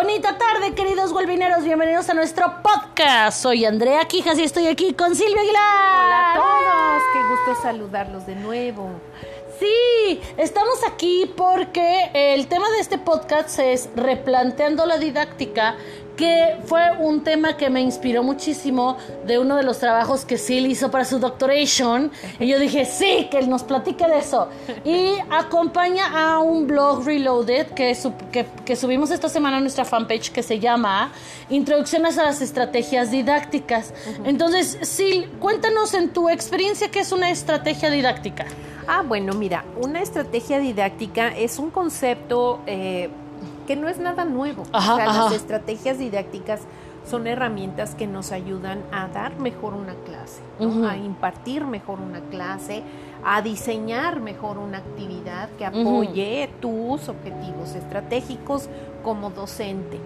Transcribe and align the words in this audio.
Bonita 0.00 0.38
tarde, 0.38 0.76
queridos 0.76 1.12
golvineros. 1.12 1.64
Bienvenidos 1.64 2.08
a 2.08 2.14
nuestro 2.14 2.62
podcast. 2.62 3.42
Soy 3.42 3.64
Andrea 3.64 4.04
Quijas 4.04 4.38
y 4.38 4.44
estoy 4.44 4.68
aquí 4.68 4.92
con 4.94 5.16
Silvia 5.16 5.40
Aguilar. 5.40 6.06
Hola 6.06 6.30
a 6.30 6.34
todos. 6.36 7.02
Qué 7.12 7.28
gusto 7.28 7.62
saludarlos 7.62 8.24
de 8.24 8.36
nuevo. 8.36 8.92
Sí, 9.58 10.20
estamos 10.36 10.84
aquí 10.86 11.28
porque 11.36 12.12
el 12.14 12.46
tema 12.46 12.70
de 12.70 12.78
este 12.78 12.98
podcast 12.98 13.58
es 13.58 13.88
replanteando 13.96 14.86
la 14.86 14.98
didáctica 14.98 15.74
que 16.18 16.56
fue 16.66 16.82
un 16.98 17.22
tema 17.22 17.56
que 17.56 17.70
me 17.70 17.80
inspiró 17.80 18.24
muchísimo 18.24 18.96
de 19.24 19.38
uno 19.38 19.54
de 19.54 19.62
los 19.62 19.78
trabajos 19.78 20.24
que 20.24 20.36
Sil 20.36 20.66
hizo 20.66 20.90
para 20.90 21.04
su 21.04 21.20
doctoration. 21.20 22.10
Y 22.40 22.48
yo 22.48 22.58
dije, 22.58 22.84
sí, 22.84 23.28
que 23.30 23.38
él 23.38 23.48
nos 23.48 23.62
platique 23.62 24.04
de 24.06 24.18
eso. 24.18 24.48
Y 24.84 25.12
acompaña 25.30 26.06
a 26.08 26.40
un 26.40 26.66
blog 26.66 27.06
Reloaded 27.06 27.68
que, 27.68 27.96
que, 28.64 28.76
subimos 28.76 29.12
esta 29.12 29.28
semana 29.28 29.58
a 29.58 29.60
nuestra 29.60 29.84
fanpage 29.84 30.32
que 30.32 30.42
se 30.42 30.58
llama 30.58 31.12
Introducciones 31.50 32.18
a 32.18 32.24
las 32.24 32.40
Estrategias 32.40 33.12
Didácticas. 33.12 33.94
Entonces, 34.24 34.76
Sil, 34.82 35.30
cuéntanos 35.38 35.94
en 35.94 36.08
tu 36.08 36.28
experiencia 36.28 36.90
qué 36.90 36.98
es 36.98 37.12
una 37.12 37.30
estrategia 37.30 37.90
didáctica. 37.90 38.44
Ah, 38.88 39.04
bueno, 39.06 39.34
mira, 39.34 39.64
una 39.80 40.02
estrategia 40.02 40.58
didáctica 40.58 41.28
es 41.28 41.60
un 41.60 41.70
concepto... 41.70 42.60
Eh, 42.66 43.08
que 43.68 43.76
no 43.76 43.90
es 43.90 43.98
nada 43.98 44.24
nuevo. 44.24 44.62
o 44.72 44.80
sea, 44.80 45.04
las 45.04 45.32
estrategias 45.32 45.98
didácticas 45.98 46.62
son 47.06 47.26
herramientas 47.26 47.94
que 47.94 48.06
nos 48.06 48.32
ayudan 48.32 48.82
a 48.90 49.08
dar 49.08 49.38
mejor 49.38 49.74
una 49.74 49.92
clase, 50.06 50.40
a 50.88 50.96
impartir 50.96 51.66
mejor 51.66 52.00
una 52.00 52.20
clase, 52.30 52.82
a 53.22 53.42
diseñar 53.42 54.20
mejor 54.20 54.56
una 54.56 54.78
actividad 54.78 55.50
que 55.58 55.66
apoye 55.66 56.48
tus 56.60 57.10
objetivos 57.10 57.74
estratégicos 57.74 58.70
como 59.04 59.28
docente. 59.28 60.00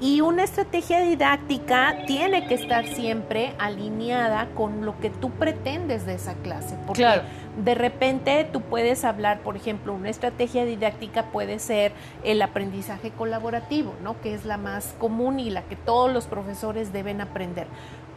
Y 0.00 0.20
una 0.20 0.42
estrategia 0.42 1.00
didáctica 1.00 2.04
tiene 2.06 2.48
que 2.48 2.54
estar 2.54 2.86
siempre 2.88 3.54
alineada 3.58 4.48
con 4.56 4.84
lo 4.84 4.98
que 4.98 5.10
tú 5.10 5.30
pretendes 5.30 6.06
de 6.06 6.14
esa 6.14 6.34
clase. 6.34 6.76
Porque 6.86 7.22
de 7.56 7.74
repente 7.74 8.48
tú 8.50 8.62
puedes 8.62 9.04
hablar, 9.04 9.40
por 9.40 9.56
ejemplo, 9.56 9.92
una 9.92 10.08
estrategia 10.08 10.64
didáctica 10.64 11.26
puede 11.26 11.58
ser 11.58 11.92
el 12.24 12.40
aprendizaje 12.40 13.10
colaborativo, 13.10 13.94
¿no? 14.02 14.20
Que 14.20 14.34
es 14.34 14.44
la 14.44 14.56
más 14.56 14.94
común 14.98 15.38
y 15.38 15.50
la 15.50 15.62
que 15.62 15.76
todos 15.76 16.12
los 16.12 16.26
profesores 16.26 16.92
deben 16.92 17.20
aprender 17.20 17.66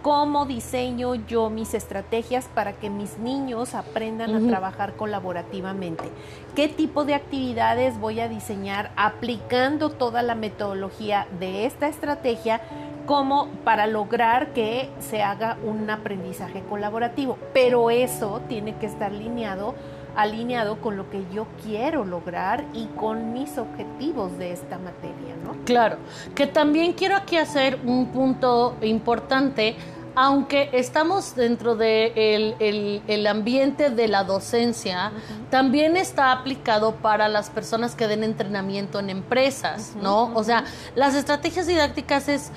cómo 0.05 0.45
diseño 0.45 1.15
yo 1.15 1.49
mis 1.49 1.73
estrategias 1.73 2.47
para 2.53 2.73
que 2.73 2.91
mis 2.91 3.17
niños 3.17 3.73
aprendan 3.73 4.35
a 4.35 4.47
trabajar 4.47 4.93
colaborativamente. 4.93 6.03
¿Qué 6.55 6.67
tipo 6.67 7.05
de 7.05 7.15
actividades 7.15 7.99
voy 7.99 8.19
a 8.19 8.29
diseñar 8.29 8.91
aplicando 8.97 9.89
toda 9.89 10.21
la 10.21 10.35
metodología 10.35 11.25
de 11.39 11.65
esta 11.65 11.87
estrategia 11.87 12.61
como 13.05 13.47
para 13.63 13.87
lograr 13.87 14.53
que 14.53 14.89
se 14.99 15.21
haga 15.21 15.57
un 15.63 15.89
aprendizaje 15.89 16.61
colaborativo? 16.69 17.37
Pero 17.53 17.89
eso 17.89 18.41
tiene 18.47 18.75
que 18.77 18.85
estar 18.85 19.11
alineado 19.11 19.75
alineado 20.15 20.79
con 20.79 20.95
lo 20.95 21.09
que 21.09 21.23
yo 21.33 21.45
quiero 21.63 22.05
lograr 22.05 22.63
y 22.73 22.85
con 22.95 23.33
mis 23.33 23.57
objetivos 23.57 24.37
de 24.37 24.53
esta 24.53 24.77
materia, 24.77 25.35
¿no? 25.43 25.57
Claro, 25.65 25.97
que 26.33 26.47
también 26.47 26.93
quiero 26.93 27.15
aquí 27.15 27.37
hacer 27.37 27.79
un 27.85 28.07
punto 28.07 28.75
importante 28.81 29.75
aunque 30.15 30.69
estamos 30.71 31.35
dentro 31.35 31.75
del 31.75 32.13
de 32.13 33.01
el, 33.05 33.27
ambiente 33.27 33.89
de 33.89 34.07
la 34.07 34.23
docencia, 34.23 35.11
también 35.49 35.97
está 35.97 36.31
aplicado 36.31 36.95
para 36.95 37.27
las 37.27 37.49
personas 37.49 37.95
que 37.95 38.07
den 38.07 38.23
entrenamiento 38.23 38.99
en 38.99 39.09
empresas, 39.09 39.93
¿no? 40.01 40.33
O 40.33 40.43
sea, 40.43 40.63
las 40.95 41.15
estrategias 41.15 41.67
didácticas 41.67 42.29
es 42.29 42.51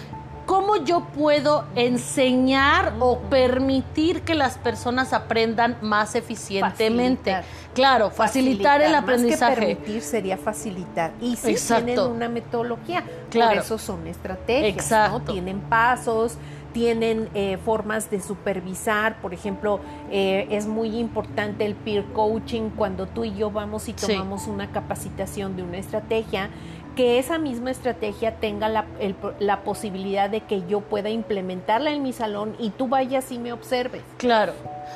cómo 0.48 0.76
yo 0.76 1.04
puedo 1.14 1.66
enseñar 1.74 2.94
o 3.00 3.18
permitir 3.18 4.22
que 4.22 4.34
las 4.34 4.56
personas 4.56 5.12
aprendan 5.12 5.76
más 5.82 6.14
eficientemente. 6.14 7.36
Claro, 7.74 8.10
facilitar, 8.10 8.80
el 8.80 8.94
aprendizaje. 8.94 9.44
Más 9.44 9.60
que 9.60 9.76
permitir 9.76 10.02
sería 10.02 10.38
facilitar. 10.38 11.12
Y 11.20 11.36
si 11.36 11.54
tienen 11.54 11.98
una 11.98 12.30
metodología, 12.30 13.04
claro. 13.28 13.56
por 13.56 13.62
eso 13.62 13.76
son 13.76 14.06
estrategias, 14.06 14.90
¿no? 15.10 15.20
Tienen 15.20 15.60
pasos, 15.60 16.38
tienen 16.72 17.28
eh, 17.34 17.58
formas 17.64 18.10
de 18.10 18.20
supervisar, 18.20 19.20
por 19.20 19.34
ejemplo, 19.34 19.80
eh, 20.10 20.46
es 20.50 20.66
muy 20.66 20.98
importante 20.98 21.64
el 21.64 21.74
peer 21.74 22.04
coaching 22.12 22.70
cuando 22.70 23.06
tú 23.06 23.24
y 23.24 23.34
yo 23.34 23.50
vamos 23.50 23.88
y 23.88 23.94
tomamos 23.94 24.46
una 24.46 24.70
capacitación 24.70 25.56
de 25.56 25.62
una 25.62 25.78
estrategia, 25.78 26.50
que 26.98 27.20
esa 27.20 27.38
misma 27.38 27.70
estrategia 27.70 28.40
tenga 28.40 28.68
la, 28.68 28.84
la, 29.38 29.60
posibilidad 29.62 30.28
de 30.28 30.40
que 30.40 30.66
yo 30.66 30.80
pueda 30.80 31.10
implementarla 31.10 31.92
en 31.92 32.02
mi 32.02 32.12
salón 32.12 32.56
y 32.58 32.70
tú 32.70 32.88
vayas 32.88 33.30
y 33.30 33.38
me 33.38 33.52
observes. 33.52 34.02
Claro. 34.16 34.52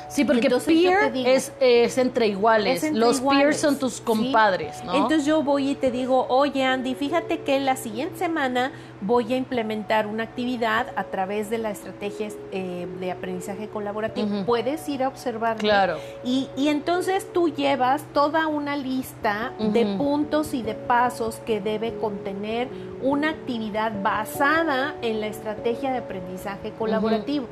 Sí, 0.09 0.25
porque 0.25 0.49
peer 0.49 1.11
es, 1.25 1.51
es, 1.59 1.97
entre 1.97 2.27
iguales. 2.27 2.91
Los 2.91 3.21
peers 3.21 3.57
son 3.57 3.79
tus 3.79 3.99
compadres, 3.99 4.83
¿no? 4.83 4.93
Entonces 4.93 5.25
yo 5.25 5.41
voy 5.41 5.71
y 5.71 5.75
te 5.75 5.89
digo, 5.91 6.27
oye 6.29 6.63
Andy, 6.63 6.93
fíjate 6.95 7.39
que 7.39 7.59
la 7.59 7.75
siguiente 7.75 8.19
semana 8.19 8.71
voy 9.01 9.33
a 9.33 9.37
implementar 9.37 10.07
una 10.07 10.23
actividad 10.23 10.87
a 10.95 11.05
través 11.05 11.49
de 11.49 11.57
la 11.57 11.71
estrategia 11.71 12.29
eh, 12.51 12.87
de 12.99 13.11
aprendizaje 13.11 13.67
colaborativo. 13.67 14.45
Puedes 14.45 14.87
ir 14.87 15.03
a 15.03 15.07
observar. 15.07 15.57
Claro. 15.57 15.97
Y, 16.23 16.47
y, 16.55 16.69
entonces 16.69 17.27
tú 17.33 17.49
llevas 17.49 18.03
toda 18.13 18.47
una 18.47 18.77
lista 18.77 19.53
de 19.59 19.85
puntos 19.97 20.53
y 20.53 20.61
de 20.61 20.75
pasos 20.75 21.41
que 21.45 21.59
debe 21.59 21.95
contener 21.95 22.67
una 23.01 23.31
actividad 23.31 23.91
basada 24.01 24.95
en 25.01 25.21
la 25.21 25.27
estrategia 25.27 25.91
de 25.91 25.97
aprendizaje 25.99 26.71
colaborativo. 26.77 27.47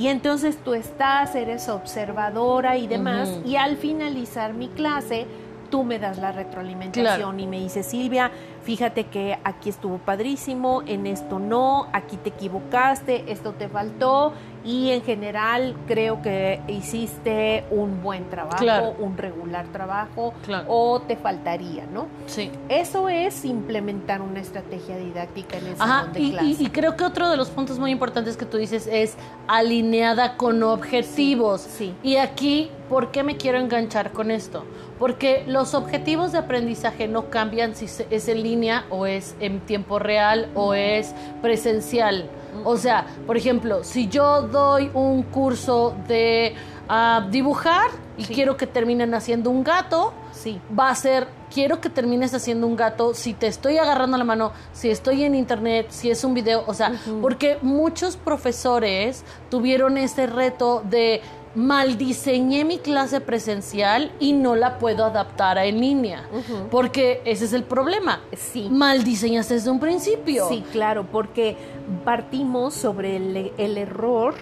Y 0.00 0.08
entonces 0.08 0.56
tú 0.64 0.72
estás, 0.72 1.34
eres 1.34 1.68
observadora 1.68 2.78
y 2.78 2.86
demás, 2.86 3.28
y 3.44 3.56
al 3.56 3.76
finalizar 3.76 4.54
mi 4.54 4.68
clase, 4.68 5.26
tú 5.70 5.84
me 5.84 5.98
das 5.98 6.16
la 6.16 6.32
retroalimentación 6.32 7.38
y 7.38 7.46
me 7.46 7.58
dices, 7.58 7.84
Silvia, 7.84 8.30
fíjate 8.62 9.04
que 9.04 9.38
aquí 9.44 9.68
estuvo 9.68 9.98
padrísimo, 9.98 10.82
en 10.86 11.06
esto 11.06 11.38
no, 11.38 11.86
aquí 11.92 12.16
te 12.16 12.30
equivocaste, 12.30 13.30
esto 13.30 13.52
te 13.52 13.68
faltó 13.68 14.32
y 14.64 14.90
en 14.90 15.02
general 15.02 15.74
creo 15.86 16.22
que 16.22 16.60
hiciste 16.68 17.64
un 17.70 18.02
buen 18.02 18.28
trabajo, 18.28 18.94
un 18.98 19.16
regular 19.16 19.66
trabajo 19.68 20.34
o 20.68 21.00
te 21.00 21.16
faltaría, 21.16 21.86
¿no? 21.86 22.06
Sí. 22.26 22.50
Eso 22.68 23.08
es 23.08 23.44
implementar 23.44 24.22
una 24.22 24.40
estrategia 24.40 24.96
didáctica 24.96 25.58
en 25.58 25.66
ese 25.68 25.82
Ajá, 25.82 26.06
de 26.12 26.20
y, 26.20 26.56
Y, 26.60 26.66
creo 26.68 26.96
que 26.96 27.04
otro 27.04 27.30
de 27.30 27.36
los 27.36 27.48
puntos 27.50 27.78
muy 27.78 27.90
importantes 27.90 28.36
que 28.36 28.44
tú 28.44 28.56
dices 28.56 28.86
es 28.90 29.14
alineada 29.48 30.36
con 30.36 30.62
objetivos. 30.62 31.60
Sí. 31.60 31.94
Y 32.02 32.16
aquí, 32.16 32.70
¿por 32.90 33.12
qué 33.12 33.22
me 33.22 33.36
quiero 33.36 33.58
enganchar 33.58 34.12
con 34.12 34.32
esto? 34.32 34.64
Porque 34.98 35.44
los 35.46 35.74
objetivos 35.74 36.32
de 36.32 36.38
aprendizaje 36.38 37.06
no 37.06 37.30
cambian 37.30 37.74
si 37.76 37.86
es 38.10 38.28
en 38.28 38.42
línea 38.42 38.84
o 38.90 39.06
es 39.06 39.36
en 39.40 39.60
tiempo 39.60 40.00
real 40.00 40.50
o 40.54 40.74
es 40.74 41.14
presencial. 41.40 42.28
O 42.64 42.76
sea, 42.76 43.06
por 43.26 43.36
ejemplo, 43.36 43.84
si 43.84 44.08
yo 44.08 44.42
doy 44.42 44.90
un 44.92 45.22
curso 45.22 45.94
de 46.08 46.54
ah, 46.88 47.26
dibujar 47.30 47.90
y 48.18 48.24
quiero 48.24 48.56
que 48.56 48.66
terminen 48.66 49.14
haciendo 49.14 49.50
un 49.50 49.62
gato, 49.62 50.12
sí. 50.32 50.60
va 50.76 50.90
a 50.90 50.94
ser, 50.94 51.28
quiero 51.54 51.80
que 51.80 51.88
termines 51.88 52.34
haciendo 52.34 52.66
un 52.66 52.76
gato, 52.76 53.14
si 53.14 53.34
te 53.34 53.46
estoy 53.46 53.78
agarrando 53.78 54.18
la 54.18 54.24
mano, 54.24 54.52
si 54.72 54.90
estoy 54.90 55.22
en 55.22 55.34
internet, 55.34 55.86
si 55.90 56.10
es 56.10 56.24
un 56.24 56.34
video, 56.34 56.64
o 56.66 56.74
sea, 56.74 56.92
porque 57.22 57.58
muchos 57.62 58.16
profesores 58.16 59.24
tuvieron 59.48 59.96
ese 59.96 60.26
reto 60.26 60.82
de 60.84 61.22
mal 61.54 61.98
diseñé 61.98 62.64
mi 62.64 62.78
clase 62.78 63.20
presencial 63.20 64.12
y 64.20 64.32
no 64.32 64.54
la 64.56 64.78
puedo 64.78 65.04
adaptar 65.04 65.58
a 65.58 65.64
en 65.64 65.80
línea. 65.80 66.28
Porque 66.70 67.22
ese 67.24 67.44
es 67.44 67.52
el 67.52 67.64
problema. 67.64 68.20
Sí. 68.36 68.68
Mal 68.70 69.04
diseñaste 69.04 69.54
desde 69.54 69.70
un 69.70 69.80
principio. 69.80 70.48
Sí, 70.48 70.64
claro, 70.72 71.06
porque 71.10 71.56
partimos 72.04 72.74
sobre 72.74 73.16
el, 73.16 73.52
el 73.56 73.78
error 73.78 74.34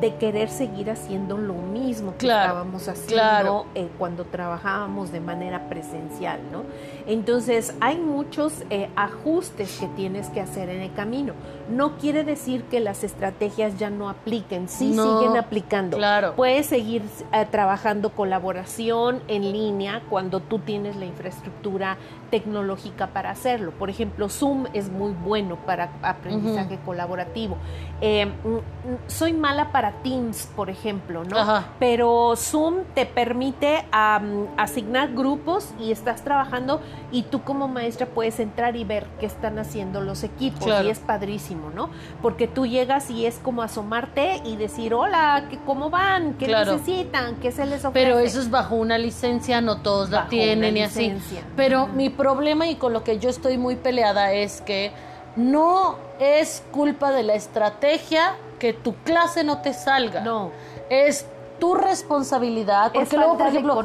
de 0.00 0.14
querer 0.16 0.48
seguir 0.48 0.90
haciendo 0.90 1.36
lo 1.36 1.54
mismo 1.54 2.14
que 2.16 2.26
estábamos 2.26 2.88
haciendo 2.88 3.66
eh, 3.74 3.88
cuando 3.98 4.24
trabajábamos 4.24 5.12
de 5.12 5.20
manera 5.20 5.68
presencial, 5.68 6.40
¿no? 6.50 6.62
Entonces 7.06 7.74
hay 7.80 7.98
muchos 7.98 8.64
eh, 8.70 8.88
ajustes 8.96 9.78
que 9.78 9.86
tienes 9.88 10.30
que 10.30 10.40
hacer 10.40 10.70
en 10.70 10.80
el 10.80 10.92
camino. 10.94 11.34
No 11.70 11.98
quiere 11.98 12.24
decir 12.24 12.64
que 12.64 12.80
las 12.80 13.04
estrategias 13.04 13.78
ya 13.78 13.90
no 13.90 14.08
apliquen, 14.08 14.68
sí 14.68 14.92
siguen 14.92 15.36
aplicando. 15.36 15.98
Claro. 15.98 16.34
Puedes 16.34 16.66
seguir 16.66 17.02
eh, 17.32 17.46
trabajando 17.50 18.10
colaboración 18.10 19.22
en 19.28 19.52
línea 19.52 20.02
cuando 20.08 20.40
tú 20.40 20.58
tienes 20.58 20.96
la 20.96 21.04
infraestructura 21.04 21.98
tecnológica 22.30 23.08
para 23.08 23.30
hacerlo. 23.30 23.72
Por 23.72 23.90
ejemplo, 23.90 24.30
Zoom 24.30 24.66
es 24.72 24.90
muy 24.90 25.12
bueno 25.12 25.56
para 25.66 25.90
aprendizaje 26.02 26.78
colaborativo. 26.84 27.58
Mm, 28.00 28.48
mm, 28.48 28.60
soy 29.06 29.32
mala 29.34 29.70
para 29.70 29.82
para 29.82 30.00
Teams, 30.04 30.48
por 30.54 30.70
ejemplo, 30.70 31.24
¿no? 31.24 31.64
Pero 31.80 32.36
Zoom 32.36 32.84
te 32.94 33.04
permite 33.04 33.84
asignar 34.56 35.12
grupos 35.12 35.74
y 35.80 35.90
estás 35.90 36.22
trabajando 36.22 36.80
y 37.10 37.22
tú 37.24 37.42
como 37.42 37.68
maestra 37.68 38.06
puedes 38.06 38.40
entrar 38.40 38.76
y 38.76 38.84
ver 38.84 39.06
qué 39.20 39.26
están 39.26 39.58
haciendo 39.58 40.00
los 40.00 40.24
equipos 40.24 40.66
y 40.82 40.88
es 40.88 40.98
padrísimo, 40.98 41.70
¿no? 41.70 41.90
Porque 42.22 42.48
tú 42.48 42.66
llegas 42.66 43.10
y 43.10 43.26
es 43.26 43.38
como 43.38 43.62
asomarte 43.62 44.40
y 44.44 44.56
decir, 44.56 44.94
hola, 44.94 45.44
¿cómo 45.66 45.90
van? 45.90 46.34
¿Qué 46.34 46.48
necesitan? 46.48 47.36
¿Qué 47.36 47.52
se 47.52 47.66
les 47.66 47.84
ofrece? 47.84 48.06
Pero 48.06 48.18
eso 48.18 48.40
es 48.40 48.50
bajo 48.50 48.76
una 48.76 48.98
licencia, 48.98 49.60
no 49.60 49.82
todos 49.82 50.10
la 50.10 50.28
tienen 50.28 50.76
y 50.76 50.82
así. 50.82 51.14
Pero 51.56 51.86
mi 51.86 52.10
problema 52.10 52.66
y 52.66 52.76
con 52.76 52.92
lo 52.92 53.04
que 53.04 53.18
yo 53.18 53.28
estoy 53.28 53.58
muy 53.58 53.76
peleada 53.76 54.32
es 54.32 54.60
que 54.60 54.92
no 55.36 55.96
es 56.18 56.62
culpa 56.70 57.10
de 57.10 57.22
la 57.22 57.34
estrategia 57.34 58.34
que 58.58 58.72
tu 58.72 58.94
clase 58.96 59.44
no 59.44 59.58
te 59.58 59.74
salga. 59.74 60.20
No. 60.20 60.50
Es 60.88 61.26
tu 61.58 61.74
responsabilidad. 61.74 62.92
Porque 62.92 63.16
luego, 63.16 63.38
por 63.38 63.46
ejemplo, 63.46 63.82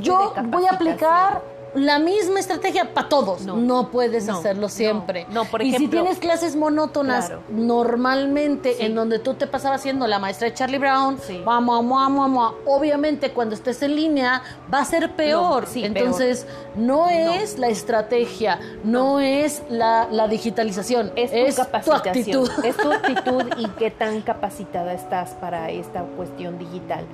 yo 0.00 0.34
voy 0.44 0.64
a 0.66 0.74
aplicar 0.74 1.42
la 1.74 1.98
misma 1.98 2.40
estrategia 2.40 2.94
para 2.94 3.08
todos. 3.08 3.42
No, 3.42 3.90
puedes 3.90 4.28
hacerlo 4.28 4.68
siempre. 4.68 5.26
No, 5.30 5.44
por 5.44 5.62
ejemplo, 5.62 5.82
y 5.82 5.84
si 5.84 5.90
tienes 5.90 6.18
clases 6.18 6.56
monótonas 6.56 7.32
normalmente 7.48 8.84
en 8.84 8.94
donde 8.94 9.18
tú 9.18 9.34
te 9.34 9.46
pasabas 9.46 9.80
haciendo 9.80 10.06
la 10.06 10.18
maestra 10.18 10.48
de 10.48 10.54
Charlie 10.54 10.78
Brown, 10.78 11.18
vamos, 11.44 11.88
vamos, 11.88 12.20
vamos, 12.20 12.54
obviamente 12.64 13.30
cuando 13.30 13.54
estés 13.54 13.82
en 13.82 13.96
línea 13.96 14.42
va 14.72 14.80
a 14.80 14.84
ser 14.84 15.14
peor. 15.14 15.66
Entonces, 15.74 16.46
no 16.76 17.08
es 17.08 17.58
la 17.58 17.68
estrategia, 17.68 18.58
no, 18.84 19.20
es 19.20 19.62
la, 19.68 20.06
digitalización, 20.28 21.12
es, 21.16 21.56
tu, 21.84 21.92
actitud. 21.92 22.50
Es 22.64 22.76
tu 22.76 22.92
actitud 22.92 23.44
y 23.58 23.68
qué 23.70 23.90
tan 23.90 24.22
capacitada 24.22 24.92
estás 24.92 25.30
para 25.34 25.70
esta 25.70 26.02
cuestión 26.02 26.58
digital. 26.58 27.04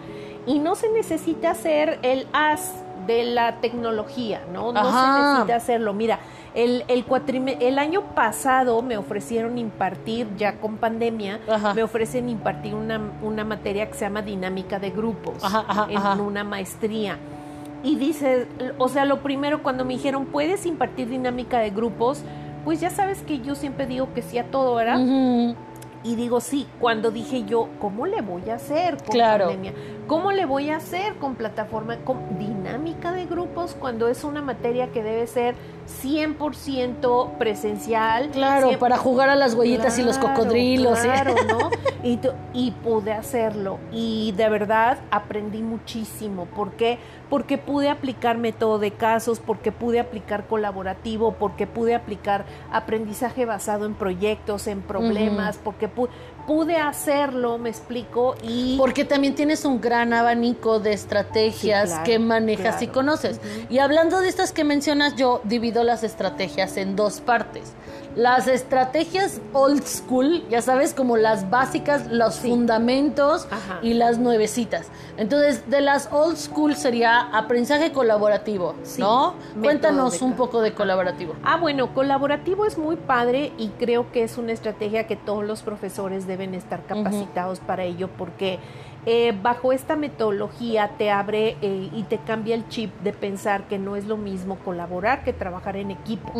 Y 0.47 0.59
no 0.59 0.75
se 0.75 0.91
necesita 0.91 1.55
ser 1.55 1.99
el 2.03 2.27
as 2.33 2.73
de 3.07 3.25
la 3.25 3.61
tecnología, 3.61 4.43
¿no? 4.53 4.73
No 4.73 4.85
se 4.85 5.21
necesita 5.21 5.57
hacerlo. 5.57 5.93
Mira, 5.95 6.19
el, 6.55 6.85
el, 6.89 7.05
el 7.61 7.79
año 7.79 8.03
pasado 8.15 8.83
me 8.83 8.97
ofrecieron 8.97 9.59
impartir, 9.59 10.29
ya 10.37 10.59
con 10.61 10.77
pandemia, 10.77 11.41
me 11.75 11.83
ofrecen 11.83 12.29
impartir 12.29 12.75
una, 12.75 13.01
una, 13.23 13.45
materia 13.45 13.87
que 13.87 13.95
se 13.95 14.05
llama 14.05 14.23
dinámica 14.23 14.79
de 14.79 14.91
grupos 14.91 15.43
en 15.89 16.21
una 16.21 16.45
maestría. 16.45 17.19
Y 17.83 17.97
dice, 17.97 18.47
o 18.79 18.89
sea, 18.89 19.05
lo 19.05 19.23
primero 19.23 19.63
cuando 19.63 19.85
me 19.85 19.95
dijeron, 19.95 20.27
¿puedes 20.27 20.67
impartir 20.67 21.09
dinámica 21.09 21.59
de 21.59 21.71
grupos? 21.71 22.23
Pues 22.65 22.81
ya 22.81 22.91
sabes 22.91 23.23
que 23.23 23.41
yo 23.41 23.57
siempre 23.57 23.87
digo 23.87 24.13
que 24.15 24.23
sí 24.23 24.39
a 24.39 24.45
todo, 24.45 24.77
¿verdad? 24.77 24.99
Y 26.05 26.17
digo, 26.17 26.41
sí, 26.41 26.67
cuando 26.81 27.11
dije 27.11 27.45
yo, 27.45 27.69
¿cómo 27.81 28.07
le 28.07 28.23
voy 28.23 28.51
a 28.51 28.57
hacer 28.57 28.97
con 28.97 29.19
pandemia? 29.19 29.73
¿Cómo 30.09 30.33
le 30.33 30.47
voy 30.47 30.71
a 30.71 30.77
hacer 30.77 31.15
con 31.15 31.37
plataforma, 31.37 31.97
con 31.99 32.39
dinámica 32.39 33.13
de 33.13 33.25
grupos 33.27 33.77
cuando 33.79 34.09
es 34.09 34.25
una 34.25 34.43
materia 34.43 34.91
que 34.91 35.03
debe 35.03 35.27
ser 35.29 35.55
100% 36.03 37.39
presencial? 37.39 38.31
Claro, 38.31 38.79
para 38.79 38.97
jugar 38.97 39.29
a 39.29 39.37
las 39.37 39.55
huellitas 39.55 39.99
y 39.99 40.03
los 40.03 40.19
cocodrilos. 40.19 40.99
Claro, 40.99 41.35
¿no? 41.49 41.71
Y, 42.05 42.19
y 42.53 42.73
pude 42.73 43.13
hacerlo. 43.13 43.79
Y 43.93 44.33
de 44.37 44.49
verdad 44.49 44.99
aprendí 45.13 45.63
muchísimo. 45.63 46.47
¿Por 46.47 46.73
qué? 46.73 46.99
Porque 47.31 47.59
pude 47.59 47.89
aplicar 47.91 48.39
método 48.39 48.81
de 48.81 48.91
casos, 48.91 49.39
porque 49.39 49.71
pude 49.71 50.01
aplicar 50.01 50.49
colaborativo, 50.49 51.37
porque 51.39 51.69
pude 51.69 51.95
aplicar 51.95 52.45
aprendizaje 52.73 53.47
basado 53.47 53.87
en 53.87 53.95
proyectos, 53.95 54.67
en 54.67 54.83
problemas, 54.83 55.59
porque 55.63 55.87
pude 56.47 56.77
hacerlo, 56.77 57.59
me 57.59 57.71
explico, 57.71 58.35
y... 58.43 58.77
Porque 58.79 59.05
también 59.05 59.35
tienes 59.35 59.65
un 59.65 59.81
gran 59.81 60.13
abanico 60.13 60.81
de 60.81 60.93
estrategias 60.93 61.99
que 62.05 62.19
manejas 62.19 62.83
y 62.83 62.89
conoces. 62.89 63.41
Y 63.71 63.79
hablando 63.79 64.21
de 64.21 64.29
estas 64.29 64.53
que 64.53 64.65
mencionas, 64.65 65.15
yo 65.17 65.41
divido 65.45 65.85
las 65.85 66.03
estrategias 66.03 66.77
en 66.77 66.97
dos 66.97 67.21
partes. 67.21 67.73
Las 68.15 68.47
estrategias 68.47 69.41
old 69.53 69.85
school, 69.85 70.45
ya 70.49 70.63
sabes, 70.63 70.95
como 70.95 71.17
las 71.17 71.51
básicas, 71.51 72.11
los 72.11 72.41
fundamentos 72.41 73.49
y 73.83 73.95
las 73.95 74.19
nuevecitas. 74.19 74.89
Entonces, 75.17 75.69
de 75.71 75.81
las 75.81 76.09
old 76.13 76.37
school 76.37 76.75
sería 76.75 77.21
aprendizaje 77.21 77.93
colaborativo, 77.93 78.75
¿no? 78.99 79.35
Cuéntanos 79.61 80.21
un 80.23 80.35
poco 80.35 80.61
de 80.61 80.73
colaborativo. 80.73 81.35
Ah, 81.43 81.57
bueno, 81.57 81.95
colaborativo 81.95 82.67
es 82.67 82.79
muy 82.79 82.97
padre 82.97 83.53
y 83.59 83.69
creo 83.69 84.11
que 84.13 84.25
es 84.25 84.39
una 84.39 84.53
estrategia 84.53 85.07
que 85.07 85.17
todos 85.17 85.45
los 85.45 85.63
profesores 85.63 86.27
deben 86.27 86.55
estar 86.55 86.85
capacitados 86.87 87.61
para 87.61 87.85
ello 87.85 88.09
porque 88.19 88.59
eh, 89.05 89.37
bajo 89.43 89.73
esta 89.73 89.97
metodología 89.97 90.93
te 90.97 91.11
abre 91.11 91.57
eh, 91.61 91.91
y 91.93 92.05
te 92.05 92.19
cambia 92.19 92.55
el 92.55 92.69
chip 92.69 92.93
de 93.01 93.13
pensar 93.13 93.67
que 93.67 93.77
no 93.77 93.97
es 93.97 94.07
lo 94.07 94.17
mismo 94.17 94.59
colaborar 94.59 95.25
que 95.25 95.33
trabajar 95.33 95.77
en 95.77 95.91
equipo. 95.91 96.33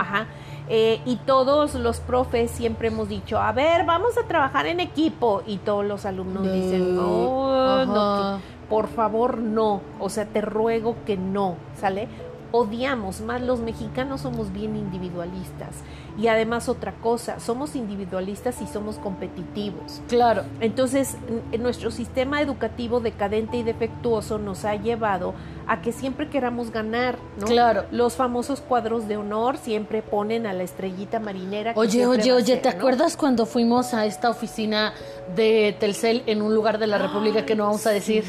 Ajá. 0.00 0.26
Eh, 0.68 1.00
y 1.04 1.16
todos 1.16 1.74
los 1.74 2.00
profes 2.00 2.50
siempre 2.50 2.88
hemos 2.88 3.08
dicho, 3.08 3.38
a 3.38 3.52
ver, 3.52 3.84
vamos 3.84 4.16
a 4.16 4.26
trabajar 4.26 4.66
en 4.66 4.80
equipo. 4.80 5.42
Y 5.46 5.58
todos 5.58 5.84
los 5.84 6.06
alumnos 6.06 6.44
dicen, 6.44 6.96
no, 6.96 7.84
no, 7.86 8.40
por 8.68 8.88
favor, 8.88 9.38
no. 9.38 9.80
O 10.00 10.08
sea, 10.08 10.26
te 10.26 10.40
ruego 10.40 10.96
que 11.04 11.16
no, 11.16 11.56
¿sale? 11.78 12.08
Odiamos, 12.52 13.20
más 13.20 13.40
los 13.40 13.60
mexicanos 13.60 14.20
somos 14.22 14.52
bien 14.52 14.76
individualistas. 14.76 15.70
Y 16.18 16.28
además 16.28 16.68
otra 16.68 16.92
cosa, 16.92 17.40
somos 17.40 17.74
individualistas 17.74 18.60
y 18.60 18.66
somos 18.66 18.96
competitivos. 18.96 20.02
Claro. 20.08 20.44
Entonces, 20.60 21.16
nuestro 21.58 21.90
sistema 21.90 22.42
educativo 22.42 23.00
decadente 23.00 23.56
y 23.56 23.62
defectuoso 23.62 24.38
nos 24.38 24.66
ha 24.66 24.76
llevado 24.76 25.34
a 25.66 25.80
que 25.80 25.92
siempre 25.92 26.28
queramos 26.28 26.70
ganar, 26.70 27.16
¿no? 27.38 27.46
Claro. 27.46 27.86
Los 27.90 28.16
famosos 28.16 28.60
cuadros 28.60 29.08
de 29.08 29.16
honor 29.16 29.56
siempre 29.56 30.02
ponen 30.02 30.46
a 30.46 30.52
la 30.52 30.62
estrellita 30.64 31.20
marinera. 31.20 31.72
oye, 31.76 32.06
oye, 32.06 32.32
oye, 32.32 32.56
¿te 32.56 32.68
acuerdas 32.68 33.16
cuando 33.16 33.46
fuimos 33.46 33.94
a 33.94 34.04
esta 34.04 34.28
oficina 34.28 34.92
de 35.34 35.74
Telcel 35.78 36.22
en 36.26 36.42
un 36.42 36.54
lugar 36.54 36.78
de 36.78 36.86
la 36.86 36.98
República 36.98 37.46
que 37.46 37.54
no 37.54 37.64
vamos 37.64 37.86
a 37.86 37.90
decir? 37.90 38.24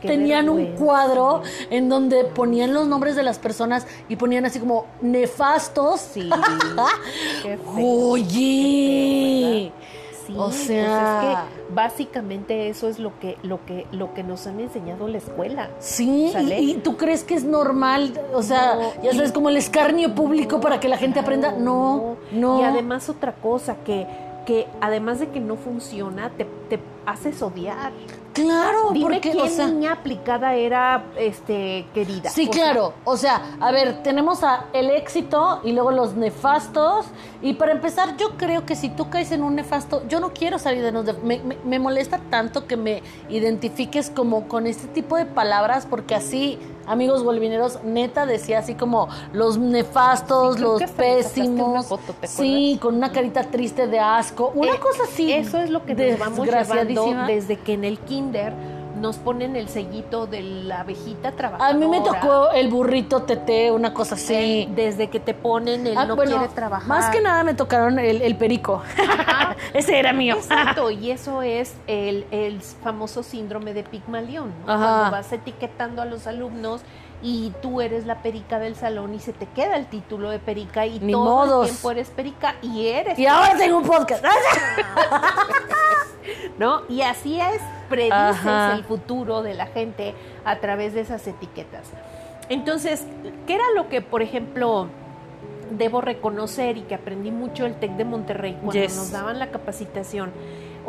Tenían 0.00 0.48
un 0.48 0.76
cuadro 0.76 1.42
en 1.70 1.88
donde 1.88 2.24
ponían 2.24 2.74
los 2.74 2.86
nombres 2.86 3.16
de 3.16 3.22
las 3.22 3.38
personas 3.38 3.86
y 4.08 4.16
ponían 4.16 4.44
así 4.46 4.60
como 4.60 4.86
nefastos. 5.00 6.00
Sí. 6.00 6.28
Oye. 7.80 9.72
o 10.36 10.50
sea, 10.50 11.20
pues 11.20 11.32
es 11.32 11.36
que 11.36 11.36
básicamente 11.74 12.68
eso 12.68 12.88
es 12.88 12.98
lo 12.98 13.18
que 13.18 13.38
lo 13.42 13.64
que 13.64 13.86
lo 13.92 14.12
que 14.14 14.22
nos 14.22 14.46
han 14.46 14.60
enseñado 14.60 15.08
la 15.08 15.18
escuela. 15.18 15.70
Sí, 15.78 16.32
y, 16.58 16.74
tú 16.74 16.96
crees 16.96 17.24
que 17.24 17.34
es 17.34 17.44
normal, 17.44 18.20
o 18.34 18.42
sea, 18.42 18.78
ya 19.02 19.12
sabes 19.12 19.32
como 19.32 19.48
el 19.48 19.56
escarnio 19.56 20.14
público 20.14 20.60
para 20.60 20.80
que 20.80 20.88
la 20.88 20.98
gente 20.98 21.20
aprenda. 21.20 21.52
No, 21.52 22.16
no. 22.32 22.60
Y 22.60 22.64
además 22.64 23.08
otra 23.08 23.34
cosa 23.34 23.76
que 23.84 24.06
que 24.48 24.66
además 24.80 25.20
de 25.20 25.28
que 25.28 25.40
no 25.40 25.56
funciona, 25.56 26.30
te, 26.30 26.46
te 26.70 26.80
haces 27.04 27.42
odiar. 27.42 27.92
Claro, 28.42 28.90
Dime 28.92 29.02
porque 29.02 29.20
qué 29.20 29.66
niña 29.66 29.92
aplicada 29.92 30.54
era 30.54 31.04
este 31.16 31.86
querida. 31.94 32.30
Sí, 32.30 32.48
claro. 32.48 32.94
O 33.04 33.16
sea, 33.16 33.56
a 33.60 33.70
ver, 33.72 34.02
tenemos 34.02 34.42
a 34.44 34.66
el 34.72 34.90
éxito 34.90 35.60
y 35.64 35.72
luego 35.72 35.90
los 35.90 36.14
nefastos. 36.14 37.06
Y 37.42 37.54
para 37.54 37.72
empezar, 37.72 38.16
yo 38.16 38.36
creo 38.36 38.66
que 38.66 38.76
si 38.76 38.88
tú 38.88 39.10
caes 39.10 39.32
en 39.32 39.42
un 39.42 39.54
nefasto, 39.54 40.02
yo 40.08 40.20
no 40.20 40.32
quiero 40.32 40.58
salir 40.58 40.82
de 40.82 40.92
los 40.92 41.22
me, 41.22 41.40
me, 41.64 41.78
molesta 41.78 42.20
tanto 42.30 42.66
que 42.66 42.76
me 42.76 43.02
identifiques 43.28 44.10
como 44.10 44.48
con 44.48 44.66
este 44.66 44.88
tipo 44.88 45.16
de 45.16 45.26
palabras, 45.26 45.86
porque 45.88 46.14
así, 46.14 46.58
amigos 46.88 47.22
golvineros, 47.22 47.82
neta 47.84 48.26
decía 48.26 48.58
así 48.60 48.74
como 48.74 49.08
los 49.32 49.58
nefastos, 49.58 50.58
los 50.58 50.82
pésimos. 50.92 51.86
sí, 52.24 52.78
con 52.80 52.96
una 52.96 53.12
carita 53.12 53.44
triste 53.44 53.86
de 53.86 53.98
asco. 53.98 54.52
Una 54.54 54.74
eh, 54.74 54.80
cosa 54.80 55.04
así. 55.04 55.32
Eso 55.32 55.58
es 55.58 55.70
lo 55.70 55.84
que 55.84 55.94
nos 55.94 56.18
vamos 56.18 56.46
llevando 56.46 57.14
desde 57.26 57.56
que 57.56 57.74
en 57.74 57.84
el 57.84 57.98
kinder 57.98 58.52
nos 59.00 59.16
ponen 59.16 59.56
el 59.56 59.68
sellito 59.68 60.26
de 60.26 60.42
la 60.42 60.80
abejita 60.80 61.32
trabajadora. 61.32 61.74
A 61.74 61.78
mí 61.78 61.86
me 61.86 62.00
tocó 62.00 62.50
el 62.50 62.68
burrito 62.68 63.22
tete, 63.22 63.70
una 63.70 63.94
cosa 63.94 64.14
así. 64.14 64.68
desde 64.74 65.08
que 65.08 65.20
te 65.20 65.34
ponen 65.34 65.86
el 65.86 65.96
ah, 65.96 66.04
no 66.04 66.16
quiere 66.16 66.48
trabajar. 66.48 66.88
Más 66.88 67.10
que 67.10 67.20
nada 67.20 67.44
me 67.44 67.54
tocaron 67.54 67.98
el, 67.98 68.36
perico. 68.36 68.82
Ese 69.74 69.98
era 69.98 70.12
mío. 70.12 70.36
Exacto, 70.36 70.90
y 70.90 71.10
eso 71.10 71.42
es 71.42 71.74
el, 71.86 72.26
el 72.30 72.60
famoso 72.60 73.22
síndrome 73.22 73.74
de 73.74 73.82
Pigmalión. 73.82 74.52
Cuando 74.64 75.10
vas 75.10 75.32
etiquetando 75.32 76.02
a 76.02 76.04
los 76.04 76.26
alumnos 76.26 76.82
y 77.22 77.52
tú 77.60 77.80
eres 77.80 78.06
la 78.06 78.22
perica 78.22 78.58
del 78.58 78.76
salón 78.76 79.14
y 79.14 79.18
se 79.18 79.32
te 79.32 79.46
queda 79.46 79.76
el 79.76 79.86
título 79.86 80.30
de 80.30 80.38
perica 80.38 80.86
y 80.86 81.00
todo 81.00 81.62
el 81.62 81.68
tiempo 81.68 81.90
eres 81.90 82.10
perica 82.10 82.54
y 82.62 82.86
eres. 82.88 83.18
Y 83.18 83.26
ahora 83.26 83.56
tengo 83.56 83.78
un 83.78 83.84
podcast. 83.84 84.24
¿No? 86.58 86.82
Y 86.88 87.02
así 87.02 87.40
es, 87.40 87.60
predices 87.88 88.74
el 88.74 88.84
futuro 88.84 89.42
de 89.42 89.54
la 89.54 89.66
gente 89.66 90.14
a 90.44 90.58
través 90.58 90.94
de 90.94 91.00
esas 91.00 91.26
etiquetas. 91.26 91.88
Entonces, 92.48 93.04
¿qué 93.46 93.54
era 93.54 93.64
lo 93.74 93.88
que, 93.88 94.00
por 94.00 94.22
ejemplo, 94.22 94.88
debo 95.70 96.00
reconocer 96.00 96.76
y 96.76 96.82
que 96.82 96.94
aprendí 96.94 97.30
mucho 97.30 97.66
el 97.66 97.74
TEC 97.74 97.92
de 97.92 98.04
Monterrey 98.04 98.58
cuando 98.62 98.80
nos 98.80 99.10
daban 99.10 99.38
la 99.38 99.50
capacitación? 99.50 100.32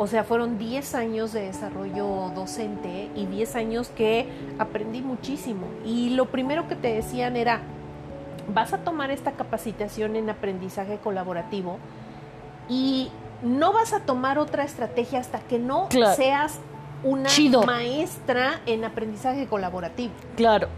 O 0.02 0.06
sea, 0.06 0.24
fueron 0.24 0.56
10 0.56 0.94
años 0.94 1.34
de 1.34 1.42
desarrollo 1.42 2.32
docente 2.34 3.10
y 3.14 3.26
10 3.26 3.54
años 3.54 3.90
que 3.94 4.26
aprendí 4.58 5.02
muchísimo. 5.02 5.66
Y 5.84 6.14
lo 6.14 6.24
primero 6.24 6.66
que 6.68 6.74
te 6.74 6.88
decían 6.88 7.36
era, 7.36 7.60
vas 8.54 8.72
a 8.72 8.78
tomar 8.78 9.10
esta 9.10 9.32
capacitación 9.32 10.16
en 10.16 10.30
aprendizaje 10.30 10.96
colaborativo 10.96 11.76
y 12.66 13.10
no 13.42 13.74
vas 13.74 13.92
a 13.92 14.00
tomar 14.00 14.38
otra 14.38 14.64
estrategia 14.64 15.18
hasta 15.18 15.40
que 15.40 15.58
no 15.58 15.86
seas 16.16 16.60
una 17.04 17.28
maestra 17.66 18.62
en 18.64 18.86
aprendizaje 18.86 19.48
colaborativo. 19.48 20.14
Claro. 20.34 20.68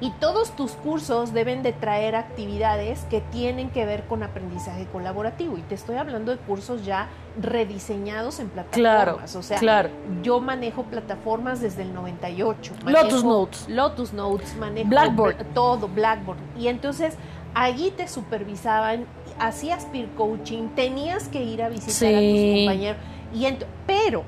Y 0.00 0.10
todos 0.10 0.52
tus 0.52 0.72
cursos 0.72 1.32
deben 1.32 1.62
de 1.62 1.72
traer 1.72 2.14
actividades 2.14 3.00
que 3.10 3.20
tienen 3.20 3.70
que 3.70 3.84
ver 3.84 4.04
con 4.04 4.22
aprendizaje 4.22 4.86
colaborativo. 4.86 5.58
Y 5.58 5.62
te 5.62 5.74
estoy 5.74 5.96
hablando 5.96 6.30
de 6.30 6.38
cursos 6.38 6.84
ya 6.84 7.08
rediseñados 7.40 8.38
en 8.38 8.48
plataformas. 8.48 9.34
o 9.34 9.42
sea, 9.42 9.58
claro. 9.58 9.90
yo 10.22 10.40
manejo 10.40 10.84
plataformas 10.84 11.60
desde 11.60 11.82
el 11.82 11.94
98. 11.94 12.74
Lotus 12.84 13.24
Notes. 13.24 13.68
Lotus 13.68 14.12
Notes, 14.12 14.56
manejo 14.56 14.88
Blackboard. 14.88 15.36
todo, 15.52 15.88
Blackboard. 15.88 16.38
Y 16.56 16.68
entonces 16.68 17.14
allí 17.54 17.90
te 17.90 18.06
supervisaban, 18.06 19.06
hacías 19.40 19.84
peer 19.86 20.08
coaching, 20.10 20.68
tenías 20.76 21.28
que 21.28 21.42
ir 21.42 21.62
a 21.62 21.68
visitar 21.68 22.14
a 22.14 22.20
tus 22.20 22.56
compañeros. 22.56 22.98
Y 23.34 23.46
pero 23.86 24.24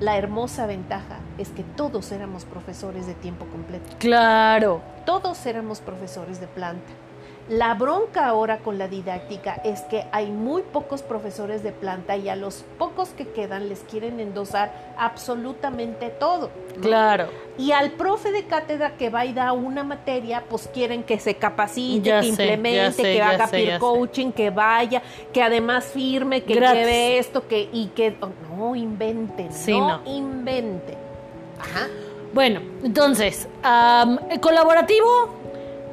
la 0.00 0.16
hermosa 0.16 0.66
ventaja 0.66 1.18
es 1.38 1.48
que 1.48 1.64
todos 1.64 2.12
éramos 2.12 2.44
profesores 2.44 3.06
de 3.06 3.14
tiempo 3.14 3.46
completo. 3.46 3.96
Claro. 3.98 4.80
Todos 5.04 5.44
éramos 5.46 5.80
profesores 5.80 6.40
de 6.40 6.46
planta. 6.46 6.92
La 7.48 7.72
bronca 7.72 8.26
ahora 8.26 8.58
con 8.58 8.76
la 8.76 8.88
didáctica 8.88 9.54
es 9.64 9.80
que 9.82 10.04
hay 10.12 10.30
muy 10.30 10.60
pocos 10.60 11.00
profesores 11.00 11.62
de 11.62 11.72
planta 11.72 12.14
y 12.14 12.28
a 12.28 12.36
los 12.36 12.62
pocos 12.76 13.08
que 13.10 13.26
quedan 13.26 13.70
les 13.70 13.80
quieren 13.80 14.20
endosar 14.20 14.70
absolutamente 14.98 16.10
todo. 16.10 16.50
Claro. 16.82 17.28
Y 17.56 17.72
al 17.72 17.92
profe 17.92 18.32
de 18.32 18.44
cátedra 18.44 18.96
que 18.98 19.08
va 19.08 19.24
y 19.24 19.32
da 19.32 19.52
una 19.54 19.82
materia, 19.82 20.44
pues 20.46 20.68
quieren 20.68 21.02
que 21.02 21.18
se 21.18 21.36
capacite, 21.36 22.20
que 22.20 22.26
implemente, 22.26 23.02
que 23.02 23.22
haga 23.22 23.46
peer 23.46 23.78
coaching, 23.80 24.30
que 24.30 24.50
vaya, 24.50 25.02
que 25.32 25.42
además 25.42 25.86
firme, 25.86 26.42
que 26.42 26.54
lleve 26.54 27.16
esto, 27.16 27.48
que 27.48 27.70
y 27.72 27.86
que 27.88 28.14
oh, 28.20 28.28
no 28.56 28.76
inventen, 28.76 29.48
no, 29.68 30.02
no 30.04 30.10
inventen. 30.10 30.98
Ajá. 31.58 31.88
Bueno, 32.34 32.60
entonces, 32.84 33.48
colaborativo 34.40 35.37